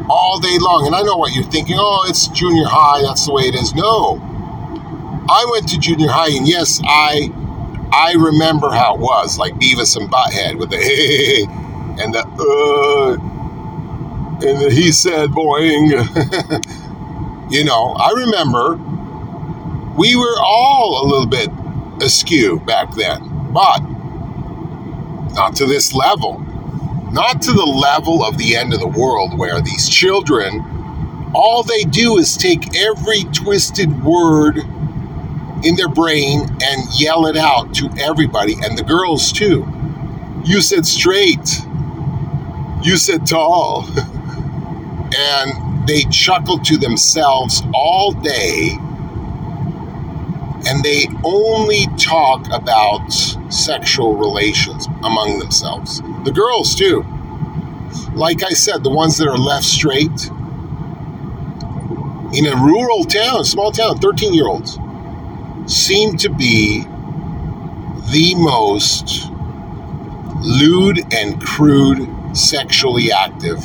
all 0.09 0.39
day 0.41 0.59
long, 0.61 0.87
and 0.87 0.95
I 0.95 1.03
know 1.03 1.17
what 1.17 1.35
you're 1.35 1.45
thinking, 1.45 1.77
oh, 1.79 2.05
it's 2.09 2.29
junior 2.29 2.67
high, 2.67 3.03
that's 3.03 3.27
the 3.27 3.33
way 3.33 3.45
it 3.45 3.55
is. 3.55 3.75
No. 3.75 4.21
I 5.29 5.47
went 5.51 5.69
to 5.71 5.79
junior 5.79 6.09
high, 6.09 6.37
and 6.37 6.47
yes, 6.47 6.81
I 6.85 7.31
I 7.93 8.13
remember 8.15 8.71
how 8.71 8.97
it 8.97 9.01
was, 9.01 9.39
like 9.39 9.55
Beavis 9.55 9.97
and 9.97 10.11
Butthead 10.11 10.59
with 10.59 10.71
the 10.71 10.77
hey 10.77 11.45
and 12.03 12.13
the 12.13 12.21
uh, 12.21 13.34
and 14.45 14.73
he 14.73 14.93
said 14.93 15.31
boing. 15.31 15.91
you 17.51 17.65
know, 17.65 17.93
I 17.99 18.13
remember 18.17 18.79
we 19.97 20.17
were 20.17 20.37
all 20.41 21.05
a 21.05 21.09
little 21.09 21.27
bit 21.27 21.51
askew 22.03 22.61
back 22.61 22.95
then, 22.95 23.53
but 23.53 23.81
not 25.33 25.57
to 25.57 25.67
this 25.67 25.95
level. 25.95 26.41
Not 27.13 27.43
to 27.43 27.53
the 27.53 27.65
level 27.65 28.25
of 28.25 28.39
the 28.39 28.57
end 28.57 28.75
of 28.75 28.81
the 28.81 28.89
world 28.89 29.39
where 29.39 29.61
these 29.61 29.89
children, 29.89 31.31
all 31.35 31.63
they 31.63 31.85
do 31.85 32.19
is 32.19 32.37
take 32.37 32.77
every 32.77 33.23
twisted 33.33 34.05
word 34.05 34.59
in 35.65 35.77
their 35.77 35.89
brain 35.89 36.41
and 36.63 37.01
yell 37.01 37.27
it 37.27 37.37
out 37.37 37.75
to 37.77 37.89
everybody, 37.99 38.55
and 38.63 38.77
the 38.77 38.83
girls 38.83 39.33
too. 39.33 39.67
You 40.45 40.61
said 40.61 40.87
straight. 40.87 41.61
You 42.83 42.97
said 42.97 43.27
tall. 43.27 43.89
and 45.17 45.87
they 45.89 46.03
chuckle 46.05 46.59
to 46.59 46.77
themselves 46.77 47.63
all 47.75 48.13
day 48.13 48.79
and 50.67 50.83
they 50.83 51.07
only 51.25 51.87
talk 51.99 52.47
about 52.51 53.11
sexual 53.51 54.17
relations 54.17 54.87
among 55.03 55.39
themselves. 55.39 56.01
The 56.25 56.33
girls, 56.33 56.75
too. 56.75 57.05
Like 58.15 58.43
I 58.43 58.51
said, 58.51 58.83
the 58.83 58.91
ones 58.91 59.19
that 59.19 59.29
are 59.29 59.37
left 59.37 59.65
straight 59.65 60.31
in 62.35 62.47
a 62.47 62.57
rural 62.57 63.05
town, 63.05 63.45
small 63.45 63.71
town, 63.73 63.99
13 63.99 64.33
year 64.33 64.49
olds 64.49 64.79
seem 65.67 66.17
to 66.17 66.29
be 66.31 66.85
the 68.11 68.35
most 68.37 69.29
lewd 70.41 71.01
and 71.13 71.41
crude 71.41 72.09
sexually 72.37 73.13
active 73.13 73.63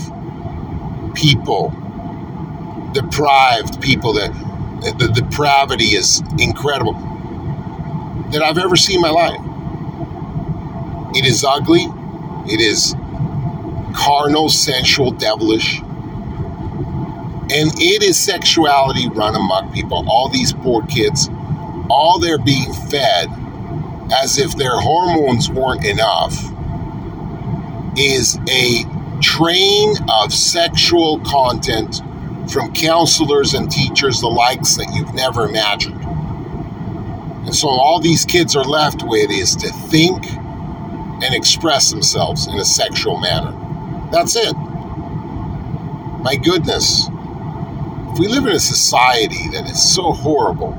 people, 1.14 1.70
deprived 2.94 3.82
people 3.82 4.14
that 4.14 4.32
the 4.98 5.08
depravity 5.14 5.96
is 5.96 6.22
incredible 6.40 6.94
that 8.32 8.42
I've 8.42 8.58
ever 8.58 8.76
seen 8.76 8.98
in 8.98 9.02
my 9.02 9.10
life. 9.10 9.40
It 11.16 11.26
is 11.26 11.44
ugly. 11.44 11.88
It 12.48 12.62
is 12.62 12.96
carnal, 13.96 14.50
sensual, 14.50 15.12
devilish. 15.12 15.80
And 17.52 17.72
it 17.80 18.04
is 18.04 18.20
sexuality 18.20 19.10
run 19.10 19.36
amok 19.36 19.74
people. 19.74 20.06
All 20.08 20.30
these 20.30 20.54
poor 20.54 20.86
kids 20.86 21.30
all 21.90 22.20
they're 22.20 22.38
being 22.38 22.72
fed 22.74 23.30
as 24.14 24.38
if 24.38 24.56
their 24.56 24.80
hormones 24.80 25.50
weren't 25.50 25.86
enough 25.86 26.34
is 27.98 28.38
a 28.50 28.84
train 29.22 29.96
of 30.10 30.34
sexual 30.34 31.20
content 31.22 32.02
from 32.52 32.74
counselors 32.74 33.54
and 33.54 33.72
teachers, 33.72 34.22
the 34.22 34.28
likes 34.28 34.76
that 34.78 34.92
you've 34.94 35.14
never 35.14 35.46
imagined. 35.46 36.02
And 37.46 37.56
so 37.56 37.68
all 37.68 38.00
these 38.00 38.26
kids 38.26 38.56
are 38.56 38.64
left 38.64 39.04
with 39.04 39.30
is 39.32 39.56
to 39.58 39.70
think 39.70 40.26
and 41.24 41.34
express 41.36 41.90
themselves 41.90 42.48
in 42.48 42.56
a 42.56 42.66
sexual 42.66 43.18
manner. 43.18 43.54
That's 44.12 44.36
it. 44.36 44.54
My 46.22 46.36
goodness. 46.36 47.08
If 48.12 48.20
we 48.20 48.28
live 48.28 48.46
in 48.46 48.54
a 48.54 48.60
society 48.60 49.50
that 49.50 49.70
is 49.70 49.82
so 49.82 50.12
horrible, 50.12 50.76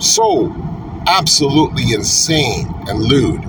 so 0.00 0.54
absolutely 1.06 1.92
insane 1.92 2.72
and 2.88 3.00
lewd, 3.00 3.44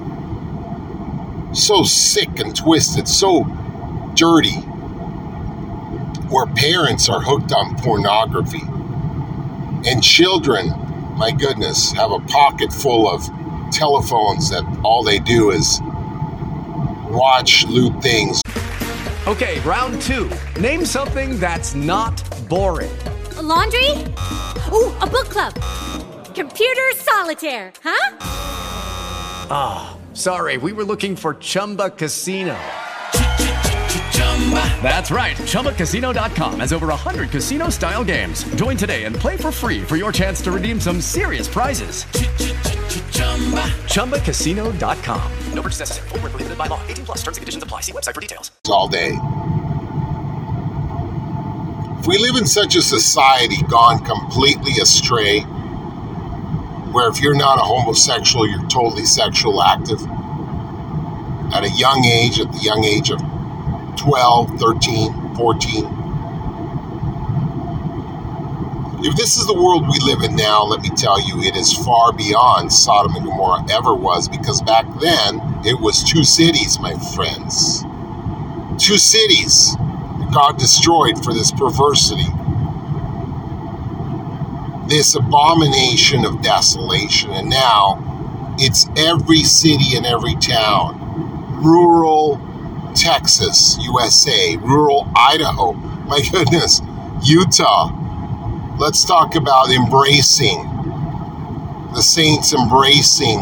so 1.56 1.84
sick 1.84 2.40
and 2.40 2.56
twisted, 2.56 3.08
so 3.08 3.46
dirty, 4.16 4.60
where 6.30 6.46
parents 6.48 7.10
are 7.10 7.22
hooked 7.22 7.52
on 7.52 7.76
pornography 7.78 8.62
and 9.86 10.02
children, 10.02 10.70
my 11.18 11.32
goodness, 11.32 11.92
have 11.92 12.12
a 12.12 12.20
pocket 12.20 12.72
full 12.72 13.10
of 13.10 13.22
telephones 13.72 14.50
that 14.50 14.64
all 14.84 15.04
they 15.04 15.20
do 15.20 15.52
is 15.52 15.80
watch 17.10 17.66
lewd 17.68 18.02
things. 18.02 18.42
Okay, 19.28 19.60
round 19.62 20.02
two. 20.02 20.30
Name 20.60 20.86
something 20.86 21.40
that's 21.40 21.76
not 21.76 22.22
boring. 22.50 22.92
A 23.38 23.42
laundry? 23.42 23.90
Ooh, 24.72 24.92
a 25.02 25.08
book 25.08 25.30
club. 25.30 25.54
Computer 26.34 26.92
solitaire, 26.96 27.72
huh? 27.84 28.18
Ah, 29.50 29.96
oh, 29.96 30.16
sorry, 30.16 30.58
we 30.58 30.72
were 30.74 30.84
looking 30.84 31.16
for 31.16 31.36
Chumba 31.36 31.90
Casino. 31.92 32.58
That's 34.84 35.10
right. 35.10 35.38
ChumbaCasino.com 35.38 36.60
has 36.60 36.74
over 36.74 36.88
100 36.88 37.30
casino 37.30 37.70
style 37.70 38.04
games. 38.04 38.44
Join 38.56 38.76
today 38.76 39.06
and 39.06 39.16
play 39.16 39.38
for 39.38 39.52
free 39.52 39.82
for 39.82 39.96
your 39.96 40.12
chance 40.12 40.42
to 40.42 40.52
redeem 40.52 40.82
some 40.82 41.00
serious 41.00 41.48
prizes. 41.48 42.04
ChumbaCasino.com. 43.94 45.32
No 45.54 45.62
purchase 45.62 45.80
necessary. 45.80 46.10
Full 46.10 46.20
prohibited 46.20 46.58
by 46.58 46.68
law. 46.68 46.82
18 46.88 47.06
plus 47.06 47.18
terms 47.20 47.38
and 47.38 47.42
conditions 47.42 47.64
apply. 47.64 47.82
See 47.82 47.94
website 47.94 48.14
for 48.14 48.22
details. 48.22 48.52
All 48.68 48.90
day. 48.90 49.18
If 52.00 52.08
we 52.08 52.18
live 52.18 52.36
in 52.36 52.46
such 52.46 52.76
a 52.76 52.82
society 52.82 53.64
gone 53.70 54.04
completely 54.04 54.74
astray, 54.82 55.40
where 56.92 57.10
if 57.10 57.22
you're 57.22 57.34
not 57.34 57.60
a 57.60 57.62
homosexual, 57.62 58.46
you're 58.46 58.68
totally 58.68 59.06
sexual 59.06 59.64
active, 59.64 60.02
at 61.54 61.64
a 61.64 61.70
young 61.78 62.04
age, 62.04 62.42
at 62.42 62.52
the 62.52 62.60
young 62.60 62.84
age 62.84 63.10
of 63.10 63.22
12, 63.98 64.60
13, 64.60 65.36
14. 65.36 66.04
If 69.06 69.16
this 69.18 69.38
is 69.38 69.46
the 69.48 69.54
world 69.54 69.84
we 69.88 70.00
live 70.06 70.24
in 70.24 70.36
now, 70.36 70.64
let 70.64 70.82
me 70.82 70.90
tell 70.90 71.20
you, 71.22 71.42
it 71.42 71.58
is 71.58 71.74
far 71.74 72.14
beyond 72.14 72.72
Sodom 72.72 73.16
and 73.16 73.26
Gomorrah 73.26 73.66
ever 73.70 73.94
was 73.94 74.30
because 74.30 74.62
back 74.62 74.86
then 75.02 75.42
it 75.66 75.80
was 75.80 76.04
two 76.04 76.24
cities, 76.24 76.80
my 76.80 76.94
friends. 77.16 77.84
Two 78.78 78.98
cities 78.98 79.76
that 79.76 80.32
God 80.34 80.58
destroyed 80.58 81.24
for 81.24 81.34
this 81.34 81.52
perversity, 81.52 82.28
this 84.88 85.16
abomination 85.16 86.26
of 86.26 86.42
desolation. 86.42 87.32
And 87.32 87.50
now 87.50 88.56
it's 88.58 88.88
every 88.96 89.44
city 89.44 89.98
and 89.98 90.06
every 90.06 90.36
town, 90.36 91.62
rural 91.64 92.38
Texas, 92.96 93.78
USA, 93.82 94.58
rural 94.58 95.08
Idaho. 95.16 95.74
My 95.74 96.22
goodness, 96.32 96.82
Utah. 97.24 97.92
Let's 98.78 99.06
talk 99.06 99.36
about 99.36 99.72
embracing 99.72 100.70
the 101.94 102.02
saints 102.02 102.54
embracing 102.54 103.40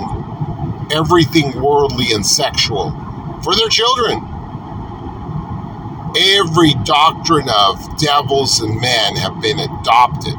everything 0.91 1.61
worldly 1.61 2.11
and 2.11 2.25
sexual 2.25 2.91
for 3.43 3.55
their 3.55 3.69
children. 3.69 4.27
Every 6.17 6.73
doctrine 6.83 7.47
of 7.49 7.97
devils 7.97 8.59
and 8.59 8.79
men 8.81 9.15
have 9.15 9.41
been 9.41 9.59
adopted. 9.59 10.35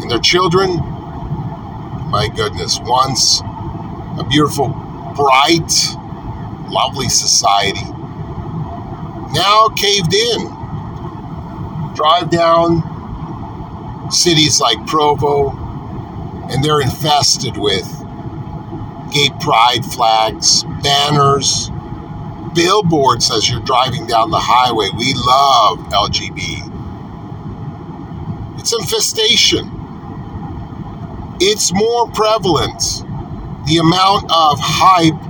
And 0.00 0.08
their 0.08 0.20
children, 0.20 0.76
my 2.10 2.28
goodness, 2.34 2.78
once 2.82 3.40
a 3.40 4.24
beautiful, 4.28 4.68
bright, 5.16 5.72
lovely 6.70 7.08
society, 7.08 7.86
now 9.32 9.68
caved 9.76 10.14
in. 10.14 10.54
Drive 11.94 12.30
down 12.30 12.82
cities 14.10 14.60
like 14.60 14.86
Provo, 14.86 15.50
and 16.50 16.62
they're 16.64 16.80
infested 16.80 17.56
with 17.56 17.86
gay 19.12 19.30
pride 19.40 19.84
flags, 19.84 20.64
banners, 20.82 21.70
billboards 22.54 23.30
as 23.30 23.48
you're 23.50 23.60
driving 23.60 24.06
down 24.06 24.30
the 24.30 24.40
highway. 24.40 24.88
We 24.96 25.14
love 25.14 25.78
LGB. 25.90 26.74
It's 28.58 28.72
infestation. 28.72 29.70
It's 31.40 31.72
more 31.72 32.10
prevalent. 32.10 32.82
The 33.66 33.78
amount 33.78 34.24
of 34.24 34.58
hype 34.60 35.27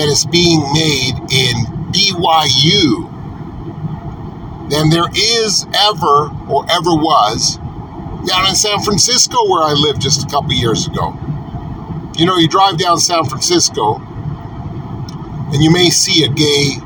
that 0.00 0.08
is 0.08 0.24
being 0.24 0.62
made 0.72 1.12
in 1.30 1.66
BYU 1.92 3.10
than 4.70 4.88
there 4.88 5.10
is 5.14 5.66
ever 5.74 6.30
or 6.48 6.64
ever 6.70 6.94
was 6.94 7.58
down 8.26 8.48
in 8.48 8.54
San 8.54 8.80
Francisco 8.80 9.46
where 9.46 9.62
I 9.62 9.74
lived 9.74 10.00
just 10.00 10.22
a 10.22 10.26
couple 10.30 10.54
years 10.54 10.86
ago. 10.86 11.12
You 12.16 12.24
know, 12.24 12.38
you 12.38 12.48
drive 12.48 12.78
down 12.78 12.96
San 12.96 13.26
Francisco 13.26 13.96
and 15.52 15.62
you 15.62 15.70
may 15.70 15.90
see 15.90 16.24
a 16.24 16.28
gay 16.28 16.76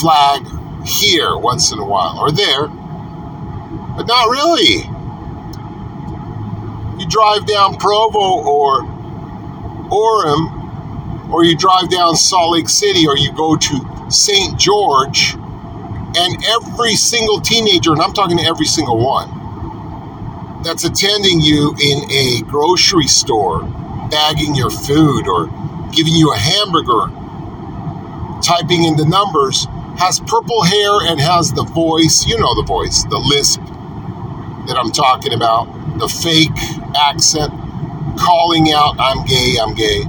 flag 0.00 0.44
here 0.84 1.36
once 1.36 1.70
in 1.70 1.78
a 1.78 1.84
while 1.84 2.18
or 2.18 2.32
there, 2.32 2.66
but 2.66 4.08
not 4.08 4.28
really. 4.28 4.90
You 6.98 7.08
drive 7.08 7.46
down 7.46 7.76
Provo 7.76 8.42
or 8.42 8.82
Orem, 9.88 10.57
or 11.30 11.44
you 11.44 11.56
drive 11.56 11.90
down 11.90 12.16
Salt 12.16 12.52
Lake 12.52 12.68
City, 12.68 13.06
or 13.06 13.16
you 13.16 13.32
go 13.32 13.56
to 13.56 14.10
St. 14.10 14.58
George, 14.58 15.34
and 16.16 16.44
every 16.46 16.94
single 16.94 17.40
teenager, 17.40 17.92
and 17.92 18.00
I'm 18.00 18.12
talking 18.12 18.38
to 18.38 18.44
every 18.44 18.66
single 18.66 18.98
one, 18.98 20.62
that's 20.62 20.84
attending 20.84 21.40
you 21.40 21.74
in 21.80 22.10
a 22.10 22.42
grocery 22.42 23.06
store, 23.06 23.62
bagging 24.10 24.54
your 24.54 24.70
food 24.70 25.28
or 25.28 25.46
giving 25.92 26.14
you 26.14 26.32
a 26.32 26.36
hamburger, 26.36 27.12
typing 28.42 28.84
in 28.84 28.96
the 28.96 29.04
numbers, 29.06 29.66
has 29.98 30.20
purple 30.20 30.62
hair 30.62 31.10
and 31.10 31.20
has 31.20 31.52
the 31.52 31.64
voice, 31.64 32.26
you 32.26 32.38
know 32.38 32.54
the 32.54 32.62
voice, 32.66 33.04
the 33.04 33.18
lisp 33.18 33.60
that 34.66 34.76
I'm 34.78 34.92
talking 34.92 35.32
about, 35.32 35.66
the 35.98 36.08
fake 36.08 36.50
accent, 36.96 37.52
calling 38.18 38.72
out, 38.72 38.96
I'm 38.98 39.24
gay, 39.26 39.56
I'm 39.60 39.74
gay. 39.74 40.04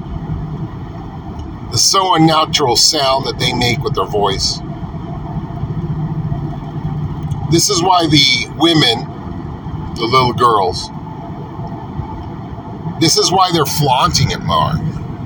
The 1.71 1.77
so 1.77 2.15
unnatural 2.15 2.75
sound 2.75 3.25
that 3.25 3.39
they 3.39 3.53
make 3.53 3.79
with 3.79 3.95
their 3.95 4.05
voice. 4.05 4.59
This 7.51 7.69
is 7.69 7.81
why 7.81 8.07
the 8.07 8.51
women 8.57 9.19
the 9.99 10.05
little 10.05 10.33
girls. 10.33 10.89
This 12.99 13.17
is 13.17 13.31
why 13.31 13.51
they're 13.51 13.65
flaunting 13.65 14.31
it 14.31 14.41
more, 14.41 14.73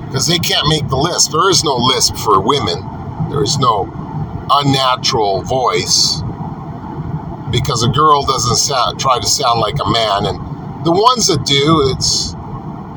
because 0.06 0.26
they 0.26 0.38
can't 0.38 0.68
make 0.68 0.88
the 0.88 0.96
list. 0.96 1.32
There 1.32 1.48
is 1.48 1.64
no 1.64 1.76
lisp 1.76 2.16
for 2.16 2.40
women. 2.40 2.82
There 3.30 3.42
is 3.42 3.58
no 3.58 3.90
unnatural 4.50 5.42
voice 5.42 6.20
because 7.50 7.82
a 7.82 7.88
girl 7.88 8.24
doesn't 8.24 8.56
sound, 8.56 8.98
try 8.98 9.18
to 9.18 9.26
sound 9.26 9.60
like 9.60 9.76
a 9.80 9.88
man, 9.90 10.26
and 10.26 10.84
the 10.84 10.92
ones 10.92 11.28
that 11.28 11.46
do, 11.46 11.82
it's 11.92 12.34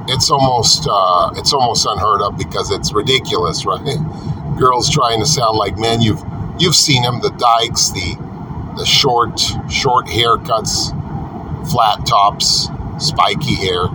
it's 0.08 0.30
almost 0.30 0.88
uh, 0.90 1.32
it's 1.36 1.54
almost 1.54 1.86
unheard 1.86 2.22
of 2.22 2.38
because 2.38 2.72
it's 2.72 2.94
ridiculous, 2.94 3.66
right? 3.66 3.98
Girls 4.58 4.90
trying 4.90 5.20
to 5.20 5.26
sound 5.26 5.58
like 5.58 5.78
men. 5.78 6.02
You've 6.02 6.24
you've 6.60 6.76
seen 6.76 7.04
them, 7.04 7.22
the 7.22 7.30
dykes, 7.32 7.92
the 7.92 8.16
the 8.78 8.86
short 8.86 9.40
short 9.70 10.08
haircuts 10.08 10.94
flat 11.70 12.06
tops, 12.06 12.70
spiky 12.98 13.56
hair, 13.56 13.88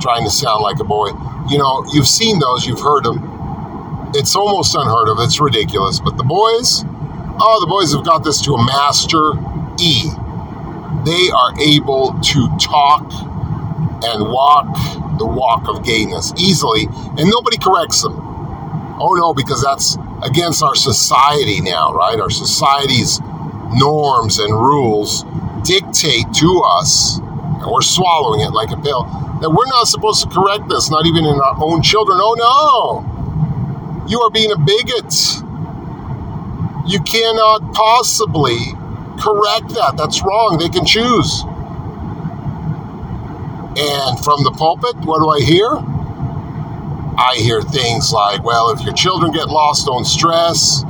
trying 0.00 0.24
to 0.24 0.30
sound 0.30 0.62
like 0.62 0.80
a 0.80 0.84
boy. 0.84 1.08
You 1.48 1.58
know, 1.58 1.84
you've 1.92 2.08
seen 2.08 2.38
those, 2.38 2.66
you've 2.66 2.80
heard 2.80 3.04
them. 3.04 4.10
It's 4.14 4.34
almost 4.34 4.74
unheard 4.74 5.08
of. 5.08 5.18
It's 5.20 5.40
ridiculous. 5.40 6.00
But 6.00 6.16
the 6.16 6.24
boys, 6.24 6.84
oh, 6.86 7.60
the 7.60 7.66
boys 7.66 7.92
have 7.92 8.04
got 8.04 8.24
this 8.24 8.40
to 8.42 8.54
a 8.54 8.64
master 8.64 9.32
E. 9.78 10.08
They 11.04 11.30
are 11.30 11.60
able 11.60 12.18
to 12.18 12.56
talk 12.58 13.10
and 14.04 14.30
walk 14.30 14.66
the 15.18 15.26
walk 15.26 15.68
of 15.68 15.84
gayness 15.84 16.32
easily, 16.36 16.86
and 16.86 17.30
nobody 17.30 17.56
corrects 17.56 18.02
them. 18.02 18.14
Oh 18.98 19.14
no, 19.18 19.34
because 19.34 19.62
that's 19.62 19.96
against 20.22 20.62
our 20.62 20.74
society 20.74 21.60
now, 21.60 21.92
right? 21.92 22.18
Our 22.18 22.30
society's 22.30 23.20
norms 23.72 24.38
and 24.38 24.52
rules 24.52 25.24
dictate 25.64 26.32
to 26.34 26.62
us, 26.78 27.18
and 27.18 27.66
we're 27.70 27.82
swallowing 27.82 28.40
it 28.40 28.52
like 28.52 28.70
a 28.70 28.76
pill, 28.76 29.04
that 29.40 29.50
we're 29.50 29.66
not 29.66 29.88
supposed 29.88 30.22
to 30.22 30.28
correct 30.28 30.68
this, 30.68 30.90
not 30.90 31.06
even 31.06 31.24
in 31.24 31.40
our 31.40 31.56
own 31.62 31.82
children. 31.82 32.18
Oh 32.20 32.34
no! 32.38 34.06
You 34.08 34.20
are 34.20 34.30
being 34.30 34.52
a 34.52 34.58
bigot. 34.58 35.14
You 36.86 37.00
cannot 37.00 37.72
possibly 37.72 38.58
correct 39.18 39.70
that. 39.74 39.94
That's 39.96 40.22
wrong. 40.22 40.58
They 40.58 40.68
can 40.68 40.84
choose. 40.84 41.44
And 43.76 44.22
from 44.24 44.44
the 44.44 44.54
pulpit, 44.56 44.96
what 45.04 45.18
do 45.18 45.28
I 45.28 45.40
hear? 45.40 45.68
I 47.16 47.36
hear 47.36 47.62
things 47.62 48.12
like, 48.12 48.42
well, 48.44 48.70
if 48.70 48.80
your 48.82 48.94
children 48.94 49.32
get 49.32 49.48
lost, 49.48 49.86
don't 49.86 50.04
stress. 50.04 50.84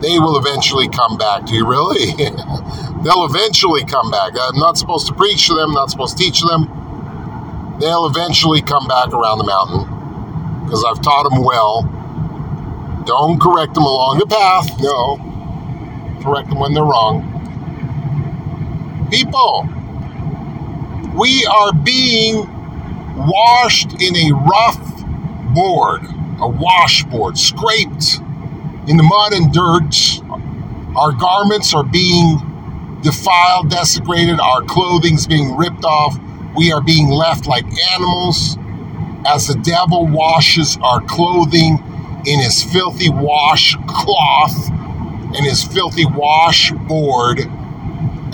They 0.00 0.18
will 0.18 0.38
eventually 0.38 0.88
come 0.88 1.16
back 1.16 1.46
to 1.46 1.54
you. 1.54 1.66
Really? 1.66 2.12
They'll 3.04 3.24
eventually 3.24 3.84
come 3.84 4.10
back. 4.10 4.32
I'm 4.40 4.58
not 4.58 4.76
supposed 4.76 5.06
to 5.08 5.14
preach 5.14 5.46
to 5.48 5.54
them, 5.54 5.72
not 5.72 5.90
supposed 5.90 6.16
to 6.16 6.24
teach 6.24 6.40
them. 6.42 7.76
They'll 7.80 8.06
eventually 8.06 8.60
come 8.60 8.86
back 8.88 9.12
around 9.12 9.38
the 9.38 9.44
mountain 9.44 10.64
because 10.64 10.84
I've 10.84 11.00
taught 11.00 11.28
them 11.30 11.44
well. 11.44 11.82
Don't 13.06 13.40
correct 13.40 13.74
them 13.74 13.84
along 13.84 14.18
the 14.18 14.26
path. 14.26 14.68
No. 14.80 15.16
Correct 16.22 16.48
them 16.50 16.58
when 16.58 16.74
they're 16.74 16.84
wrong. 16.84 17.24
People, 19.10 19.68
we 21.18 21.44
are 21.46 21.72
being 21.72 22.46
washed 23.16 24.00
in 24.00 24.16
a 24.16 24.32
rough 24.32 24.78
board, 25.52 26.02
a 26.40 26.48
washboard, 26.48 27.36
scraped 27.36 28.18
in 28.86 28.96
the 28.96 29.02
mud 29.02 29.32
and 29.32 29.52
dirt. 29.52 30.22
Our 30.96 31.12
garments 31.12 31.74
are 31.74 31.84
being 31.84 32.38
defiled, 33.02 33.70
desecrated, 33.70 34.38
our 34.38 34.62
clothing's 34.62 35.26
being 35.26 35.56
ripped 35.56 35.84
off. 35.84 36.18
We 36.56 36.72
are 36.72 36.80
being 36.80 37.08
left 37.08 37.46
like 37.46 37.64
animals 37.92 38.56
as 39.26 39.48
the 39.48 39.54
devil 39.62 40.06
washes 40.06 40.78
our 40.82 41.00
clothing 41.00 41.78
in 42.26 42.40
his 42.40 42.62
filthy 42.62 43.10
washcloth 43.10 44.70
and 44.70 45.44
his 45.44 45.64
filthy 45.64 46.06
washboard 46.06 47.40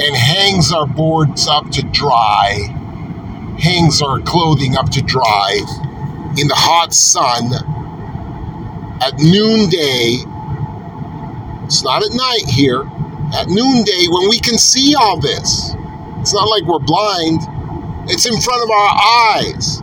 and 0.00 0.16
hangs 0.16 0.72
our 0.72 0.86
boards 0.86 1.46
up 1.46 1.70
to 1.70 1.82
dry, 1.82 2.58
hangs 3.60 4.02
our 4.02 4.20
clothing 4.20 4.76
up 4.76 4.90
to 4.90 5.02
dry 5.02 5.54
in 6.36 6.48
the 6.48 6.54
hot 6.56 6.92
sun 6.92 7.52
at 9.00 9.14
noonday. 9.18 10.18
It's 11.64 11.84
not 11.84 12.04
at 12.04 12.12
night 12.12 12.48
here. 12.48 12.82
At 13.34 13.48
noonday, 13.48 14.06
when 14.08 14.28
we 14.28 14.38
can 14.38 14.58
see 14.58 14.94
all 14.94 15.18
this, 15.20 15.74
it's 16.20 16.34
not 16.34 16.48
like 16.48 16.64
we're 16.64 16.78
blind, 16.80 17.40
it's 18.10 18.26
in 18.26 18.40
front 18.40 18.62
of 18.62 18.70
our 18.70 19.36
eyes. 19.36 19.80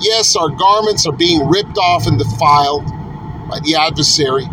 Yes, 0.00 0.36
our 0.36 0.50
garments 0.50 1.06
are 1.06 1.12
being 1.12 1.48
ripped 1.48 1.78
off 1.78 2.06
and 2.06 2.18
defiled 2.18 2.86
by 3.48 3.60
the 3.60 3.76
adversary. 3.76 4.46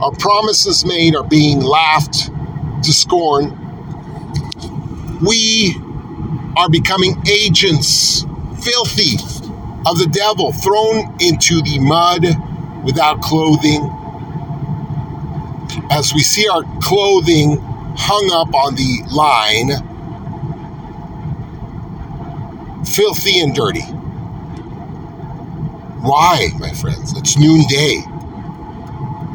Our 0.00 0.12
promises 0.12 0.84
made 0.84 1.16
are 1.16 1.24
being 1.24 1.60
laughed 1.60 2.30
to 2.82 2.92
scorn. 2.92 3.56
We 5.24 5.76
are 6.56 6.68
becoming 6.68 7.22
agents, 7.28 8.22
filthy, 8.62 9.16
of 9.86 9.98
the 9.98 10.08
devil, 10.10 10.52
thrown 10.52 11.14
into 11.20 11.62
the 11.62 11.78
mud 11.78 12.24
without 12.84 13.20
clothing. 13.20 13.90
As 15.90 16.12
we 16.14 16.20
see 16.20 16.48
our 16.48 16.62
clothing 16.80 17.58
hung 17.96 18.30
up 18.32 18.54
on 18.54 18.74
the 18.74 19.02
line, 19.14 19.70
filthy 22.84 23.40
and 23.40 23.54
dirty. 23.54 23.82
Why, 26.00 26.48
my 26.58 26.70
friends? 26.72 27.16
It's 27.16 27.36
noonday. 27.38 28.04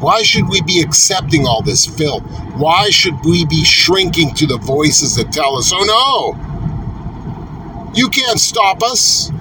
Why 0.02 0.24
should 0.24 0.50
we 0.50 0.64
be 0.64 0.82
accepting 0.82 1.46
all 1.46 1.62
this 1.62 1.86
filth? 1.86 2.24
Why 2.56 2.90
should 2.90 3.24
we 3.24 3.46
be 3.46 3.64
shrinking 3.64 4.34
to 4.34 4.48
the 4.48 4.58
voices 4.58 5.16
that 5.16 5.32
tell 5.32 5.56
us, 5.58 5.72
oh 5.74 5.84
no, 5.86 6.36
you 7.94 8.10
can't 8.10 8.40
stop 8.40 8.82
us? 8.82 9.32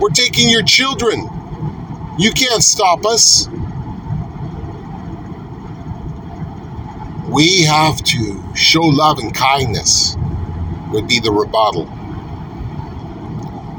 We're 0.00 0.10
taking 0.10 0.50
your 0.50 0.64
children. 0.64 1.28
You 2.18 2.32
can't 2.32 2.64
stop 2.64 3.06
us. 3.06 3.48
We 7.28 7.62
have 7.62 8.02
to 8.04 8.42
show 8.56 8.82
love 8.82 9.18
and 9.18 9.32
kindness, 9.32 10.16
would 10.90 11.06
be 11.06 11.20
the 11.20 11.30
rebuttal. 11.30 11.88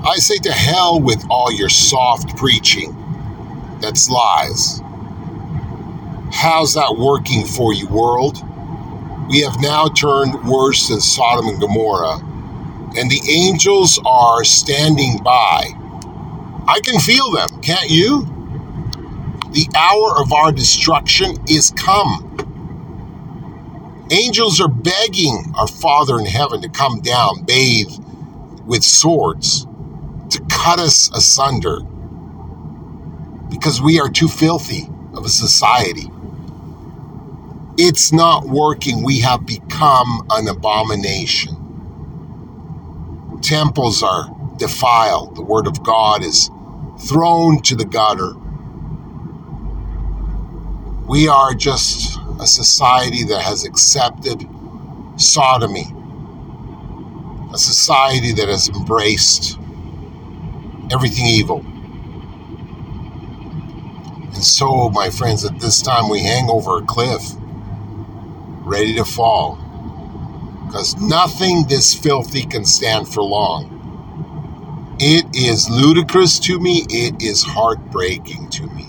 I 0.07 0.15
say 0.17 0.37
to 0.37 0.53
hell 0.53 1.01
with 1.01 1.25
all 1.29 1.51
your 1.51 1.69
soft 1.69 2.37
preaching. 2.37 2.95
That's 3.81 4.09
lies. 4.09 4.81
How's 6.31 6.75
that 6.75 6.95
working 6.97 7.45
for 7.45 7.73
you, 7.73 7.87
world? 7.87 8.37
We 9.29 9.41
have 9.41 9.61
now 9.61 9.87
turned 9.87 10.47
worse 10.47 10.89
than 10.89 11.01
Sodom 11.01 11.47
and 11.47 11.59
Gomorrah, 11.61 12.19
and 12.97 13.11
the 13.11 13.21
angels 13.29 13.99
are 14.05 14.43
standing 14.43 15.19
by. 15.23 15.71
I 16.67 16.79
can 16.81 16.99
feel 16.99 17.31
them, 17.31 17.61
can't 17.61 17.89
you? 17.89 18.27
The 19.51 19.67
hour 19.75 20.21
of 20.21 20.33
our 20.33 20.51
destruction 20.51 21.37
is 21.47 21.71
come. 21.71 22.37
Angels 24.11 24.61
are 24.61 24.69
begging 24.69 25.53
our 25.55 25.67
Father 25.67 26.19
in 26.19 26.25
heaven 26.25 26.61
to 26.61 26.69
come 26.69 27.01
down, 27.01 27.43
bathe 27.43 27.91
with 28.65 28.83
swords, 28.83 29.65
to 30.29 30.41
cut 30.49 30.79
us 30.79 31.11
asunder 31.15 31.81
because 33.49 33.81
we 33.81 33.99
are 33.99 34.09
too 34.09 34.27
filthy 34.27 34.89
of 35.13 35.25
a 35.25 35.29
society. 35.29 36.09
It's 37.81 38.11
not 38.11 38.45
working. 38.45 39.05
We 39.05 39.21
have 39.21 39.45
become 39.45 40.27
an 40.31 40.49
abomination. 40.49 41.55
Temples 43.41 44.03
are 44.03 44.25
defiled. 44.57 45.37
The 45.37 45.43
Word 45.43 45.65
of 45.65 45.81
God 45.81 46.21
is 46.21 46.51
thrown 47.07 47.61
to 47.61 47.77
the 47.77 47.85
gutter. 47.85 48.33
We 51.07 51.29
are 51.29 51.53
just 51.53 52.19
a 52.41 52.45
society 52.45 53.23
that 53.23 53.41
has 53.43 53.63
accepted 53.63 54.45
sodomy, 55.15 55.85
a 57.53 57.57
society 57.57 58.33
that 58.33 58.49
has 58.49 58.67
embraced 58.67 59.57
everything 60.91 61.27
evil. 61.27 61.65
And 64.33 64.43
so, 64.43 64.89
my 64.89 65.09
friends, 65.09 65.45
at 65.45 65.61
this 65.61 65.81
time 65.81 66.09
we 66.09 66.19
hang 66.19 66.49
over 66.49 66.79
a 66.79 66.81
cliff, 66.81 67.38
ready 68.69 68.95
to 68.95 69.05
fall. 69.05 69.57
Because 70.65 70.95
nothing 70.97 71.65
this 71.67 71.95
filthy 71.95 72.45
can 72.45 72.63
stand 72.63 73.07
for 73.07 73.23
long. 73.23 73.75
It 74.99 75.25
is 75.33 75.69
ludicrous 75.69 76.39
to 76.39 76.59
me, 76.59 76.85
it 76.89 77.21
is 77.21 77.43
heartbreaking 77.43 78.49
to 78.51 78.67
me. 78.67 78.85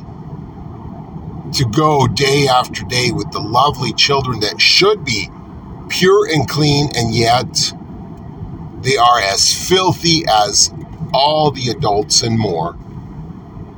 To 1.54 1.64
go 1.64 2.06
day 2.06 2.46
after 2.48 2.84
day 2.84 3.10
with 3.12 3.30
the 3.32 3.40
lovely 3.40 3.92
children 3.92 4.40
that 4.40 4.60
should 4.60 5.04
be 5.04 5.30
pure 5.88 6.28
and 6.28 6.48
clean, 6.48 6.90
and 6.94 7.14
yet 7.14 7.72
they 8.82 8.96
are 8.96 9.20
as 9.20 9.52
filthy 9.68 10.24
as 10.28 10.72
all 11.12 11.50
the 11.50 11.70
adults 11.70 12.22
and 12.22 12.38
more 12.38 12.76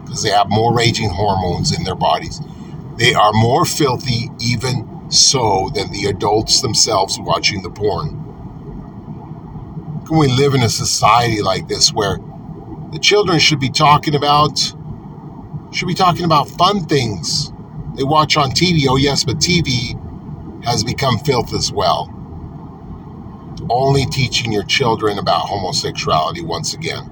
because 0.02 0.22
they 0.22 0.30
have 0.30 0.50
more 0.50 0.74
raging 0.74 1.08
hormones 1.08 1.76
in 1.76 1.84
their 1.84 1.94
bodies. 1.94 2.40
They 2.98 3.14
are 3.14 3.32
more 3.32 3.64
filthy, 3.64 4.30
even 4.40 4.91
so, 5.12 5.70
than 5.74 5.92
the 5.92 6.06
adults 6.06 6.62
themselves 6.62 7.18
watching 7.20 7.62
the 7.62 7.68
porn. 7.68 8.10
Can 10.06 10.16
we 10.16 10.28
live 10.28 10.54
in 10.54 10.62
a 10.62 10.70
society 10.70 11.42
like 11.42 11.68
this 11.68 11.92
where 11.92 12.18
the 12.92 12.98
children 12.98 13.38
should 13.38 13.60
be 13.60 13.68
talking 13.68 14.14
about 14.14 14.58
should 15.70 15.88
be 15.88 15.94
talking 15.94 16.24
about 16.24 16.48
fun 16.48 16.86
things 16.86 17.52
they 17.94 18.04
watch 18.04 18.38
on 18.38 18.52
TV? 18.52 18.86
Oh 18.88 18.96
yes, 18.96 19.22
but 19.24 19.36
TV 19.36 19.98
has 20.64 20.82
become 20.82 21.18
filth 21.18 21.52
as 21.52 21.70
well. 21.70 22.08
Only 23.68 24.06
teaching 24.06 24.50
your 24.50 24.64
children 24.64 25.18
about 25.18 25.42
homosexuality 25.46 26.42
once 26.42 26.72
again. 26.72 27.10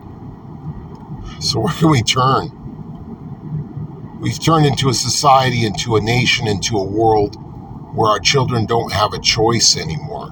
So 1.40 1.60
where 1.60 1.74
can 1.74 1.90
we 1.90 2.02
turn? 2.02 2.56
We've 4.20 4.42
turned 4.42 4.64
into 4.64 4.88
a 4.88 4.94
society, 4.94 5.66
into 5.66 5.96
a 5.96 6.00
nation, 6.00 6.46
into 6.48 6.78
a 6.78 6.84
world 6.84 7.36
where 7.94 8.10
our 8.10 8.20
children 8.20 8.66
don't 8.66 8.92
have 8.92 9.14
a 9.14 9.20
choice 9.20 9.76
anymore. 9.76 10.30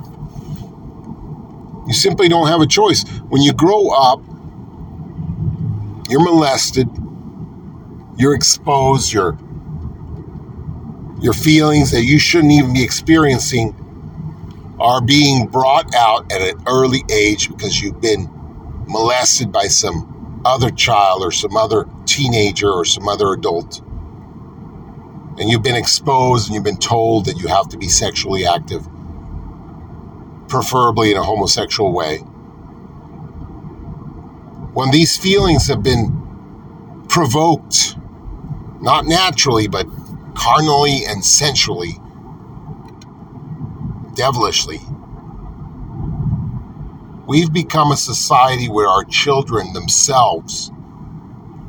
You 1.87 1.95
simply 1.95 2.29
don't 2.29 2.49
have 2.49 2.61
a 2.63 2.67
choice. 2.67 3.05
When 3.31 3.43
you 3.43 3.53
grow 3.53 3.91
up, 3.91 4.23
you're 6.11 6.23
molested, 6.25 6.89
You're 8.17 8.35
exposed, 8.35 9.13
your 9.13 9.39
your 11.21 11.35
feelings 11.35 11.93
that 11.93 12.05
you 12.05 12.19
shouldn't 12.19 12.53
even 12.53 12.75
be 12.75 12.85
experiencing 12.85 13.75
are 14.81 15.01
being 15.03 15.47
brought 15.49 15.95
out 15.95 16.33
at 16.33 16.43
an 16.43 16.63
early 16.67 17.05
age 17.11 17.49
because 17.49 17.81
you've 17.81 18.01
been 18.01 18.31
molested 18.89 19.53
by 19.53 19.67
some 19.69 20.43
other 20.45 20.71
child 20.71 21.23
or 21.25 21.33
some 21.33 21.57
other 21.57 21.89
teenager 22.07 22.71
or 22.71 22.85
some 22.85 23.09
other 23.09 23.33
adult. 23.33 23.83
And 25.39 25.49
you've 25.49 25.63
been 25.63 25.77
exposed 25.77 26.47
and 26.47 26.55
you've 26.55 26.65
been 26.65 26.79
told 26.79 27.27
that 27.27 27.39
you 27.39 27.49
have 27.49 27.69
to 27.69 27.79
be 27.79 27.89
sexually 27.89 28.47
active, 28.47 28.87
preferably 30.49 31.13
in 31.13 31.17
a 31.17 31.23
homosexual 31.23 31.93
way. 31.93 32.19
When 34.75 34.91
these 34.91 35.17
feelings 35.17 35.69
have 35.69 35.83
been 35.83 37.07
provoked, 37.09 37.97
not 38.81 39.07
naturally, 39.07 39.69
but 39.69 39.87
carnally 40.35 41.05
and 41.07 41.25
sensually, 41.25 41.95
devilishly. 44.15 44.81
We've 47.27 47.53
become 47.53 47.93
a 47.93 47.97
society 47.97 48.69
where 48.69 48.89
our 48.89 49.05
children 49.05 49.73
themselves 49.73 50.71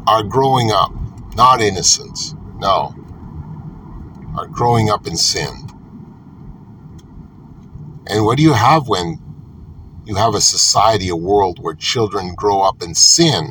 are 0.08 0.23
growing 0.23 0.71
up, 0.71 0.91
not 1.36 1.62
innocent, 1.62 2.36
no, 2.60 2.95
are 4.39 4.47
growing 4.47 4.89
up 4.89 5.06
in 5.06 5.17
sin. 5.17 5.67
And 8.08 8.25
what 8.25 8.38
do 8.38 8.43
you 8.43 8.54
have 8.54 8.88
when 8.88 9.19
you 10.06 10.15
have 10.15 10.34
a 10.34 10.41
society, 10.41 11.10
a 11.10 11.15
world 11.15 11.60
where 11.62 11.75
children 11.75 12.34
grow 12.36 12.62
up 12.62 12.82
in 12.82 12.95
sin, 12.95 13.49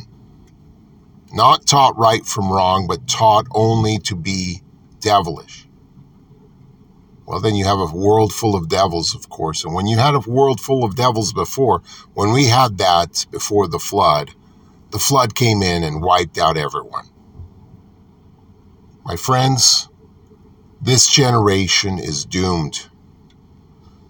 not 1.32 1.66
taught 1.66 1.96
right 1.96 2.24
from 2.24 2.50
wrong, 2.50 2.86
but 2.88 3.06
taught 3.06 3.46
only 3.52 3.98
to 3.98 4.16
be 4.16 4.62
devilish? 5.00 5.68
Well, 7.26 7.40
then 7.40 7.54
you 7.54 7.66
have 7.66 7.78
a 7.78 7.94
world 7.94 8.32
full 8.32 8.56
of 8.56 8.70
devils, 8.70 9.14
of 9.14 9.28
course. 9.28 9.62
And 9.62 9.74
when 9.74 9.86
you 9.86 9.98
had 9.98 10.14
a 10.14 10.20
world 10.20 10.60
full 10.60 10.82
of 10.82 10.96
devils 10.96 11.34
before, 11.34 11.82
when 12.14 12.32
we 12.32 12.46
had 12.46 12.78
that 12.78 13.26
before 13.30 13.68
the 13.68 13.78
flood, 13.78 14.30
the 14.90 14.98
flood 14.98 15.34
came 15.34 15.62
in 15.62 15.84
and 15.84 16.02
wiped 16.02 16.38
out 16.38 16.56
everyone. 16.56 17.10
My 19.04 19.16
friends, 19.16 19.90
this 20.80 21.08
generation 21.08 21.98
is 21.98 22.24
doomed. 22.24 22.88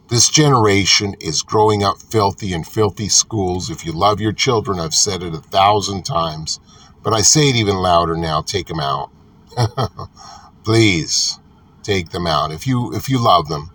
This 0.08 0.28
generation 0.28 1.14
is 1.20 1.42
growing 1.42 1.82
up 1.82 1.98
filthy 1.98 2.52
in 2.52 2.64
filthy 2.64 3.08
schools. 3.08 3.70
If 3.70 3.84
you 3.84 3.92
love 3.92 4.20
your 4.20 4.32
children, 4.32 4.78
I've 4.78 4.94
said 4.94 5.22
it 5.22 5.34
a 5.34 5.38
thousand 5.38 6.04
times, 6.04 6.60
but 7.02 7.12
I 7.12 7.20
say 7.22 7.48
it 7.48 7.56
even 7.56 7.76
louder 7.76 8.16
now 8.16 8.42
take 8.42 8.68
them 8.68 8.80
out. 8.80 9.10
Please 10.64 11.38
take 11.82 12.10
them 12.10 12.26
out 12.26 12.52
if 12.52 12.66
you 12.66 12.94
if 12.94 13.08
you 13.08 13.22
love 13.22 13.48
them. 13.48 13.70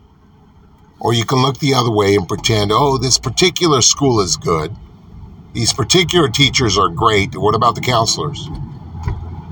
Or 1.00 1.14
you 1.14 1.26
can 1.26 1.42
look 1.42 1.60
the 1.60 1.74
other 1.74 1.92
way 1.92 2.16
and 2.16 2.28
pretend, 2.28 2.72
"Oh, 2.72 2.98
this 2.98 3.18
particular 3.18 3.82
school 3.82 4.20
is 4.22 4.38
good. 4.38 4.76
These 5.54 5.74
particular 5.74 6.30
teachers 6.30 6.78
are 6.78 6.90
great. 6.90 7.36
What 7.36 7.56
about 7.56 7.76
the 7.76 7.82
counselors? 7.82 8.48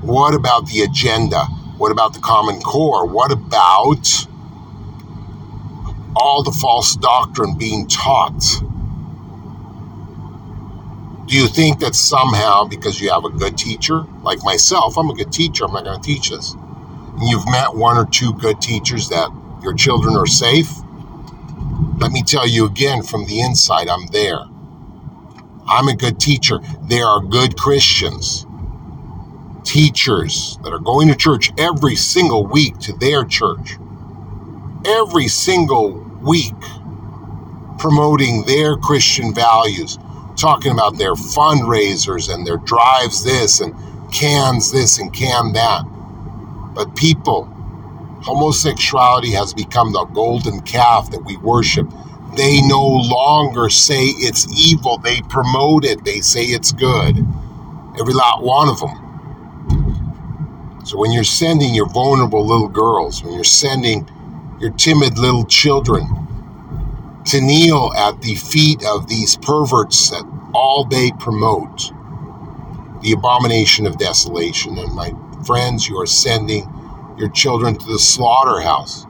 What 0.00 0.34
about 0.34 0.66
the 0.66 0.82
agenda? 0.82 1.46
What 1.82 1.92
about 1.92 2.14
the 2.14 2.20
common 2.20 2.60
core? 2.60 3.06
What 3.06 3.32
about 3.32 4.26
all 6.16 6.42
the 6.42 6.52
false 6.52 6.96
doctrine 6.96 7.58
being 7.58 7.88
taught?" 7.88 8.62
Do 11.26 11.36
you 11.36 11.48
think 11.48 11.80
that 11.80 11.94
somehow, 11.94 12.64
because 12.64 13.00
you 13.00 13.10
have 13.10 13.24
a 13.24 13.30
good 13.30 13.56
teacher, 13.56 14.04
like 14.22 14.44
myself, 14.44 14.98
I'm 14.98 15.10
a 15.10 15.14
good 15.14 15.32
teacher, 15.32 15.64
I'm 15.64 15.72
not 15.72 15.84
going 15.84 16.00
to 16.00 16.06
teach 16.06 16.30
this 16.30 16.54
and 17.18 17.28
you've 17.28 17.46
met 17.46 17.74
one 17.74 17.96
or 17.96 18.06
two 18.06 18.32
good 18.34 18.60
teachers 18.60 19.08
that 19.08 19.30
your 19.62 19.74
children 19.74 20.16
are 20.16 20.26
safe, 20.26 20.70
let 21.98 22.10
me 22.10 22.22
tell 22.22 22.48
you 22.48 22.66
again 22.66 23.02
from 23.02 23.26
the 23.26 23.40
inside, 23.40 23.88
I'm 23.88 24.06
there. 24.08 24.40
I'm 25.68 25.88
a 25.88 25.96
good 25.96 26.18
teacher. 26.18 26.58
There 26.82 27.06
are 27.06 27.20
good 27.20 27.56
Christians, 27.56 28.46
teachers 29.64 30.58
that 30.64 30.72
are 30.72 30.78
going 30.78 31.08
to 31.08 31.16
church 31.16 31.52
every 31.58 31.96
single 31.96 32.46
week 32.46 32.78
to 32.80 32.92
their 32.94 33.24
church, 33.24 33.76
every 34.86 35.28
single 35.28 35.92
week, 36.22 36.54
promoting 37.78 38.44
their 38.46 38.76
Christian 38.76 39.34
values, 39.34 39.98
talking 40.36 40.72
about 40.72 40.98
their 40.98 41.14
fundraisers 41.14 42.32
and 42.32 42.46
their 42.46 42.58
drives 42.58 43.24
this 43.24 43.60
and 43.60 43.74
cans 44.12 44.72
this 44.72 44.98
and 44.98 45.12
can 45.12 45.52
that. 45.52 45.84
But 46.74 46.96
people, 46.96 47.44
homosexuality 48.22 49.32
has 49.32 49.54
become 49.54 49.92
the 49.92 50.04
golden 50.06 50.60
calf 50.62 51.10
that 51.10 51.24
we 51.24 51.36
worship. 51.38 51.88
They 52.36 52.62
no 52.62 52.84
longer 52.84 53.70
say 53.70 54.04
it's 54.04 54.46
evil, 54.58 54.98
they 54.98 55.22
promote 55.22 55.84
it, 55.84 56.04
they 56.04 56.20
say 56.20 56.44
it's 56.44 56.72
good. 56.72 57.18
Every 57.98 58.14
lot 58.14 58.42
one 58.42 58.68
of 58.68 58.80
them. 58.80 59.01
So 60.92 60.98
when 60.98 61.10
you're 61.10 61.24
sending 61.24 61.74
your 61.74 61.88
vulnerable 61.88 62.46
little 62.46 62.68
girls, 62.68 63.24
when 63.24 63.32
you're 63.32 63.44
sending 63.44 64.06
your 64.60 64.72
timid 64.72 65.16
little 65.16 65.46
children 65.46 66.06
to 67.24 67.40
kneel 67.40 67.90
at 67.96 68.20
the 68.20 68.34
feet 68.34 68.84
of 68.84 69.08
these 69.08 69.36
perverts 69.36 70.10
that 70.10 70.22
all 70.52 70.84
they 70.84 71.10
promote, 71.12 71.90
the 73.00 73.12
abomination 73.12 73.86
of 73.86 73.96
desolation, 73.96 74.76
and 74.76 74.92
my 74.92 75.14
friends, 75.46 75.88
you 75.88 75.98
are 75.98 76.04
sending 76.04 76.70
your 77.16 77.30
children 77.30 77.74
to 77.78 77.86
the 77.86 77.98
slaughterhouse. 77.98 79.06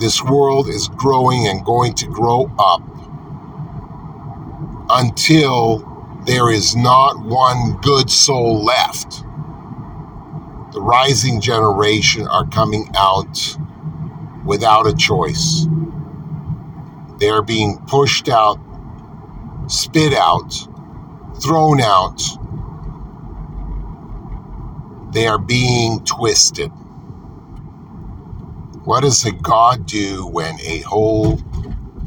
This 0.00 0.24
world 0.24 0.66
is 0.66 0.88
growing 0.88 1.46
and 1.46 1.62
going 1.62 1.92
to 1.96 2.06
grow 2.06 2.50
up 2.58 2.80
until 4.88 6.22
there 6.26 6.50
is 6.50 6.74
not 6.74 7.22
one 7.22 7.78
good 7.82 8.10
soul 8.10 8.64
left. 8.64 9.24
The 10.72 10.80
rising 10.80 11.40
generation 11.40 12.26
are 12.28 12.46
coming 12.46 12.90
out 12.96 13.58
without 14.44 14.86
a 14.86 14.94
choice. 14.94 15.66
They 17.18 17.28
are 17.28 17.42
being 17.42 17.78
pushed 17.86 18.28
out, 18.28 18.58
spit 19.68 20.14
out, 20.14 20.50
thrown 21.42 21.80
out, 21.80 22.20
they 25.12 25.26
are 25.26 25.38
being 25.38 26.02
twisted. 26.04 26.70
What 28.84 29.02
does 29.02 29.24
a 29.26 29.32
God 29.32 29.86
do 29.86 30.26
when 30.26 30.58
a 30.60 30.80
whole 30.80 31.38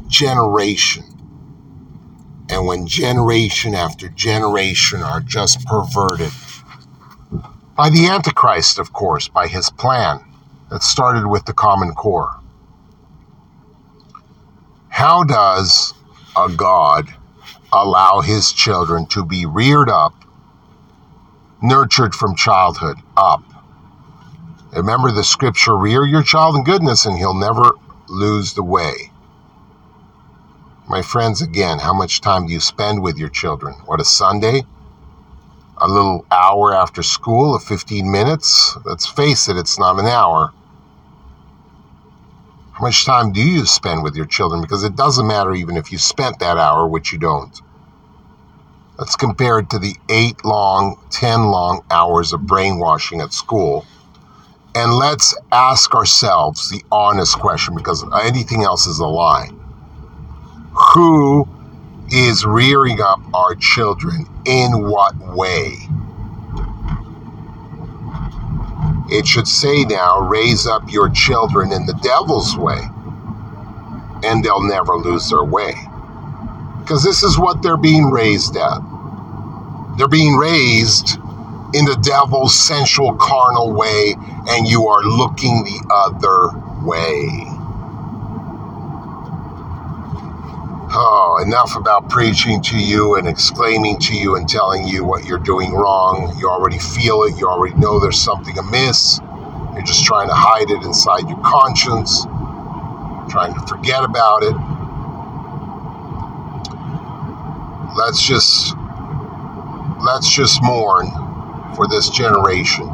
generation 0.08 1.04
and 2.50 2.66
when 2.66 2.86
generation 2.86 3.74
after 3.74 4.08
generation 4.08 5.02
are 5.02 5.20
just 5.20 5.64
perverted? 5.66 6.32
By 7.76 7.90
the 7.90 8.06
Antichrist, 8.06 8.78
of 8.78 8.92
course, 8.92 9.28
by 9.28 9.48
his 9.48 9.70
plan 9.70 10.24
that 10.70 10.82
started 10.82 11.26
with 11.26 11.44
the 11.44 11.52
Common 11.52 11.92
Core. 11.92 12.40
How 14.88 15.24
does 15.24 15.92
a 16.36 16.48
God 16.48 17.14
allow 17.72 18.20
his 18.20 18.52
children 18.52 19.06
to 19.06 19.24
be 19.24 19.44
reared 19.44 19.90
up 19.90 20.14
nurtured 21.62 22.14
from 22.14 22.36
childhood 22.36 22.98
up. 23.16 23.42
Remember 24.72 25.10
the 25.10 25.24
scripture 25.24 25.76
rear 25.76 26.04
your 26.04 26.22
child 26.22 26.56
in 26.56 26.64
goodness, 26.64 27.06
and 27.06 27.16
he'll 27.16 27.34
never 27.34 27.72
lose 28.08 28.54
the 28.54 28.62
way. 28.62 29.10
My 30.88 31.02
friends, 31.02 31.42
again, 31.42 31.78
how 31.78 31.94
much 31.94 32.20
time 32.20 32.46
do 32.46 32.52
you 32.52 32.60
spend 32.60 33.02
with 33.02 33.18
your 33.18 33.28
children? 33.28 33.74
What, 33.86 34.00
a 34.00 34.04
Sunday? 34.04 34.62
A 35.78 35.86
little 35.86 36.24
hour 36.30 36.74
after 36.74 37.02
school 37.02 37.54
of 37.54 37.62
15 37.62 38.10
minutes? 38.10 38.76
Let's 38.84 39.06
face 39.06 39.48
it, 39.48 39.56
it's 39.58 39.78
not 39.78 39.98
an 39.98 40.06
hour. 40.06 40.52
How 42.72 42.82
much 42.82 43.04
time 43.04 43.32
do 43.32 43.40
you 43.40 43.66
spend 43.66 44.02
with 44.02 44.16
your 44.16 44.26
children? 44.26 44.62
Because 44.62 44.84
it 44.84 44.96
doesn't 44.96 45.26
matter 45.26 45.54
even 45.54 45.76
if 45.76 45.92
you 45.92 45.98
spent 45.98 46.38
that 46.38 46.56
hour, 46.56 46.86
which 46.86 47.12
you 47.12 47.18
don't. 47.18 47.60
Let's 48.98 49.16
compare 49.16 49.58
it 49.58 49.70
to 49.70 49.78
the 49.78 49.94
eight 50.08 50.44
long, 50.44 50.98
10 51.10 51.46
long 51.46 51.84
hours 51.90 52.32
of 52.32 52.46
brainwashing 52.46 53.20
at 53.20 53.32
school. 53.34 53.84
And 54.74 54.94
let's 54.94 55.34
ask 55.52 55.94
ourselves 55.94 56.70
the 56.70 56.82
honest 56.90 57.38
question 57.38 57.74
because 57.74 58.04
anything 58.22 58.62
else 58.62 58.86
is 58.86 58.98
a 58.98 59.06
lie. 59.06 59.50
Who 60.94 61.48
is 62.10 62.44
rearing 62.44 63.00
up 63.00 63.20
our 63.34 63.54
children? 63.54 64.26
In 64.44 64.88
what 64.88 65.16
way? 65.36 65.72
It 69.08 69.26
should 69.26 69.48
say 69.48 69.84
now, 69.84 70.20
raise 70.20 70.66
up 70.66 70.90
your 70.90 71.08
children 71.10 71.72
in 71.72 71.86
the 71.86 71.98
devil's 72.02 72.56
way, 72.56 72.80
and 74.24 74.44
they'll 74.44 74.66
never 74.66 74.96
lose 74.96 75.28
their 75.30 75.44
way 75.44 75.74
because 76.86 77.02
this 77.02 77.24
is 77.24 77.36
what 77.36 77.62
they're 77.62 77.76
being 77.76 78.12
raised 78.12 78.56
at. 78.56 78.78
They're 79.98 80.06
being 80.06 80.36
raised 80.36 81.16
in 81.74 81.84
the 81.84 81.98
devil's 82.00 82.54
sensual 82.56 83.16
carnal 83.16 83.72
way 83.72 84.14
and 84.48 84.68
you 84.68 84.86
are 84.86 85.02
looking 85.02 85.64
the 85.64 85.82
other 85.90 86.86
way. 86.86 87.55
Oh, 90.98 91.42
enough 91.44 91.76
about 91.76 92.08
preaching 92.08 92.62
to 92.62 92.78
you 92.78 93.16
and 93.16 93.28
exclaiming 93.28 93.98
to 93.98 94.14
you 94.16 94.36
and 94.36 94.48
telling 94.48 94.88
you 94.88 95.04
what 95.04 95.26
you're 95.26 95.38
doing 95.38 95.74
wrong. 95.74 96.34
You 96.38 96.48
already 96.48 96.78
feel 96.78 97.24
it. 97.24 97.36
You 97.38 97.48
already 97.48 97.76
know 97.76 98.00
there's 98.00 98.18
something 98.18 98.56
amiss. 98.56 99.20
You're 99.74 99.84
just 99.84 100.06
trying 100.06 100.28
to 100.28 100.34
hide 100.34 100.70
it 100.70 100.82
inside 100.84 101.28
your 101.28 101.38
conscience, 101.44 102.24
trying 103.30 103.52
to 103.52 103.60
forget 103.68 104.04
about 104.04 104.42
it. 104.42 104.56
Let's 107.98 108.26
just 108.26 108.74
let's 110.02 110.30
just 110.34 110.62
mourn 110.62 111.08
for 111.76 111.86
this 111.88 112.08
generation, 112.08 112.88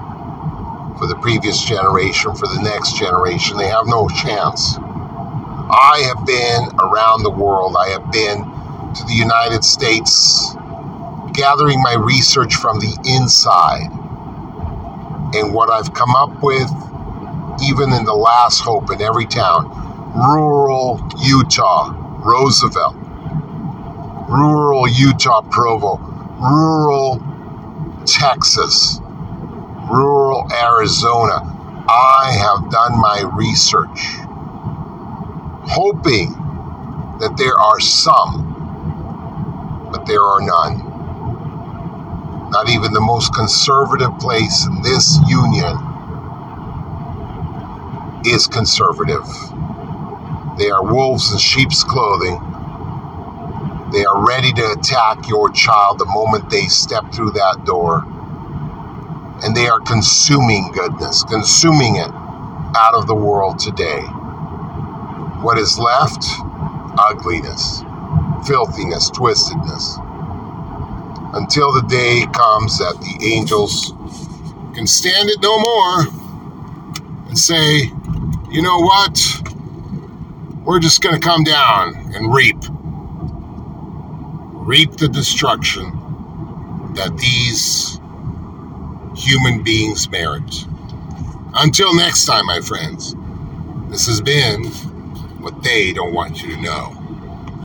for 0.98 1.06
the 1.06 1.18
previous 1.22 1.64
generation, 1.64 2.34
for 2.34 2.48
the 2.48 2.60
next 2.64 2.98
generation. 2.98 3.58
They 3.58 3.68
have 3.68 3.86
no 3.86 4.08
chance. 4.08 4.76
I 5.72 6.00
have 6.06 6.26
been 6.26 6.68
around 6.80 7.22
the 7.22 7.30
world. 7.30 7.76
I 7.78 7.88
have 7.88 8.12
been 8.12 8.44
to 8.94 9.04
the 9.06 9.14
United 9.14 9.64
States, 9.64 10.54
gathering 11.32 11.80
my 11.82 11.94
research 11.94 12.56
from 12.56 12.78
the 12.78 12.94
inside. 13.06 13.88
And 15.34 15.54
what 15.54 15.70
I've 15.70 15.94
come 15.94 16.14
up 16.14 16.42
with, 16.42 16.68
even 17.64 17.90
in 17.94 18.04
the 18.04 18.14
last 18.14 18.60
hope 18.60 18.90
in 18.90 19.00
every 19.00 19.24
town, 19.24 19.64
rural 20.14 21.00
Utah, 21.22 21.94
Roosevelt, 22.22 22.94
rural 24.28 24.86
Utah, 24.86 25.40
Provo, 25.40 25.96
rural 26.38 27.18
Texas, 28.04 29.00
rural 29.90 30.46
Arizona. 30.52 31.48
I 31.88 32.30
have 32.38 32.70
done 32.70 33.00
my 33.00 33.22
research 33.34 34.21
hoping 35.64 36.32
that 37.20 37.36
there 37.36 37.56
are 37.56 37.80
some, 37.80 38.66
but 39.92 40.06
there 40.06 40.22
are 40.22 40.40
none. 40.40 41.06
Not 42.50 42.68
even 42.68 42.92
the 42.92 43.00
most 43.00 43.34
conservative 43.34 44.16
place 44.18 44.66
in 44.66 44.82
this 44.82 45.18
union 45.28 45.76
is 48.26 48.46
conservative. 48.46 49.24
They 50.58 50.70
are 50.70 50.84
wolves 50.84 51.32
in 51.32 51.38
sheep's 51.38 51.84
clothing. 51.84 52.40
They 53.92 54.04
are 54.04 54.26
ready 54.26 54.52
to 54.52 54.72
attack 54.72 55.28
your 55.28 55.50
child 55.50 55.98
the 55.98 56.06
moment 56.06 56.50
they 56.50 56.66
step 56.66 57.12
through 57.12 57.32
that 57.32 57.64
door. 57.64 58.04
And 59.44 59.56
they 59.56 59.68
are 59.68 59.80
consuming 59.80 60.70
goodness, 60.72 61.24
consuming 61.24 61.96
it 61.96 62.10
out 62.76 62.94
of 62.94 63.06
the 63.06 63.14
world 63.14 63.58
today. 63.58 64.02
What 65.42 65.58
is 65.58 65.76
left? 65.78 66.24
Ugliness, 66.98 67.82
filthiness, 68.46 69.10
twistedness. 69.10 69.98
Until 71.34 71.72
the 71.72 71.82
day 71.88 72.26
comes 72.32 72.78
that 72.78 72.94
the 73.00 73.26
angels 73.26 73.92
can 74.74 74.86
stand 74.86 75.30
it 75.30 75.40
no 75.42 75.58
more 75.58 76.06
and 77.28 77.36
say, 77.36 77.90
you 78.50 78.62
know 78.62 78.78
what? 78.78 79.20
We're 80.64 80.78
just 80.78 81.02
going 81.02 81.20
to 81.20 81.20
come 81.20 81.42
down 81.42 81.96
and 82.14 82.32
reap. 82.32 82.58
Reap 84.66 84.92
the 84.92 85.08
destruction 85.08 85.90
that 86.94 87.16
these 87.18 87.98
human 89.16 89.64
beings 89.64 90.08
merit. 90.08 90.66
Until 91.54 91.94
next 91.96 92.26
time, 92.26 92.46
my 92.46 92.60
friends, 92.60 93.16
this 93.88 94.06
has 94.06 94.20
been 94.20 94.70
what 95.42 95.62
they 95.62 95.92
don't 95.92 96.14
want 96.14 96.42
you 96.42 96.54
to 96.56 96.62
know. 96.62 97.01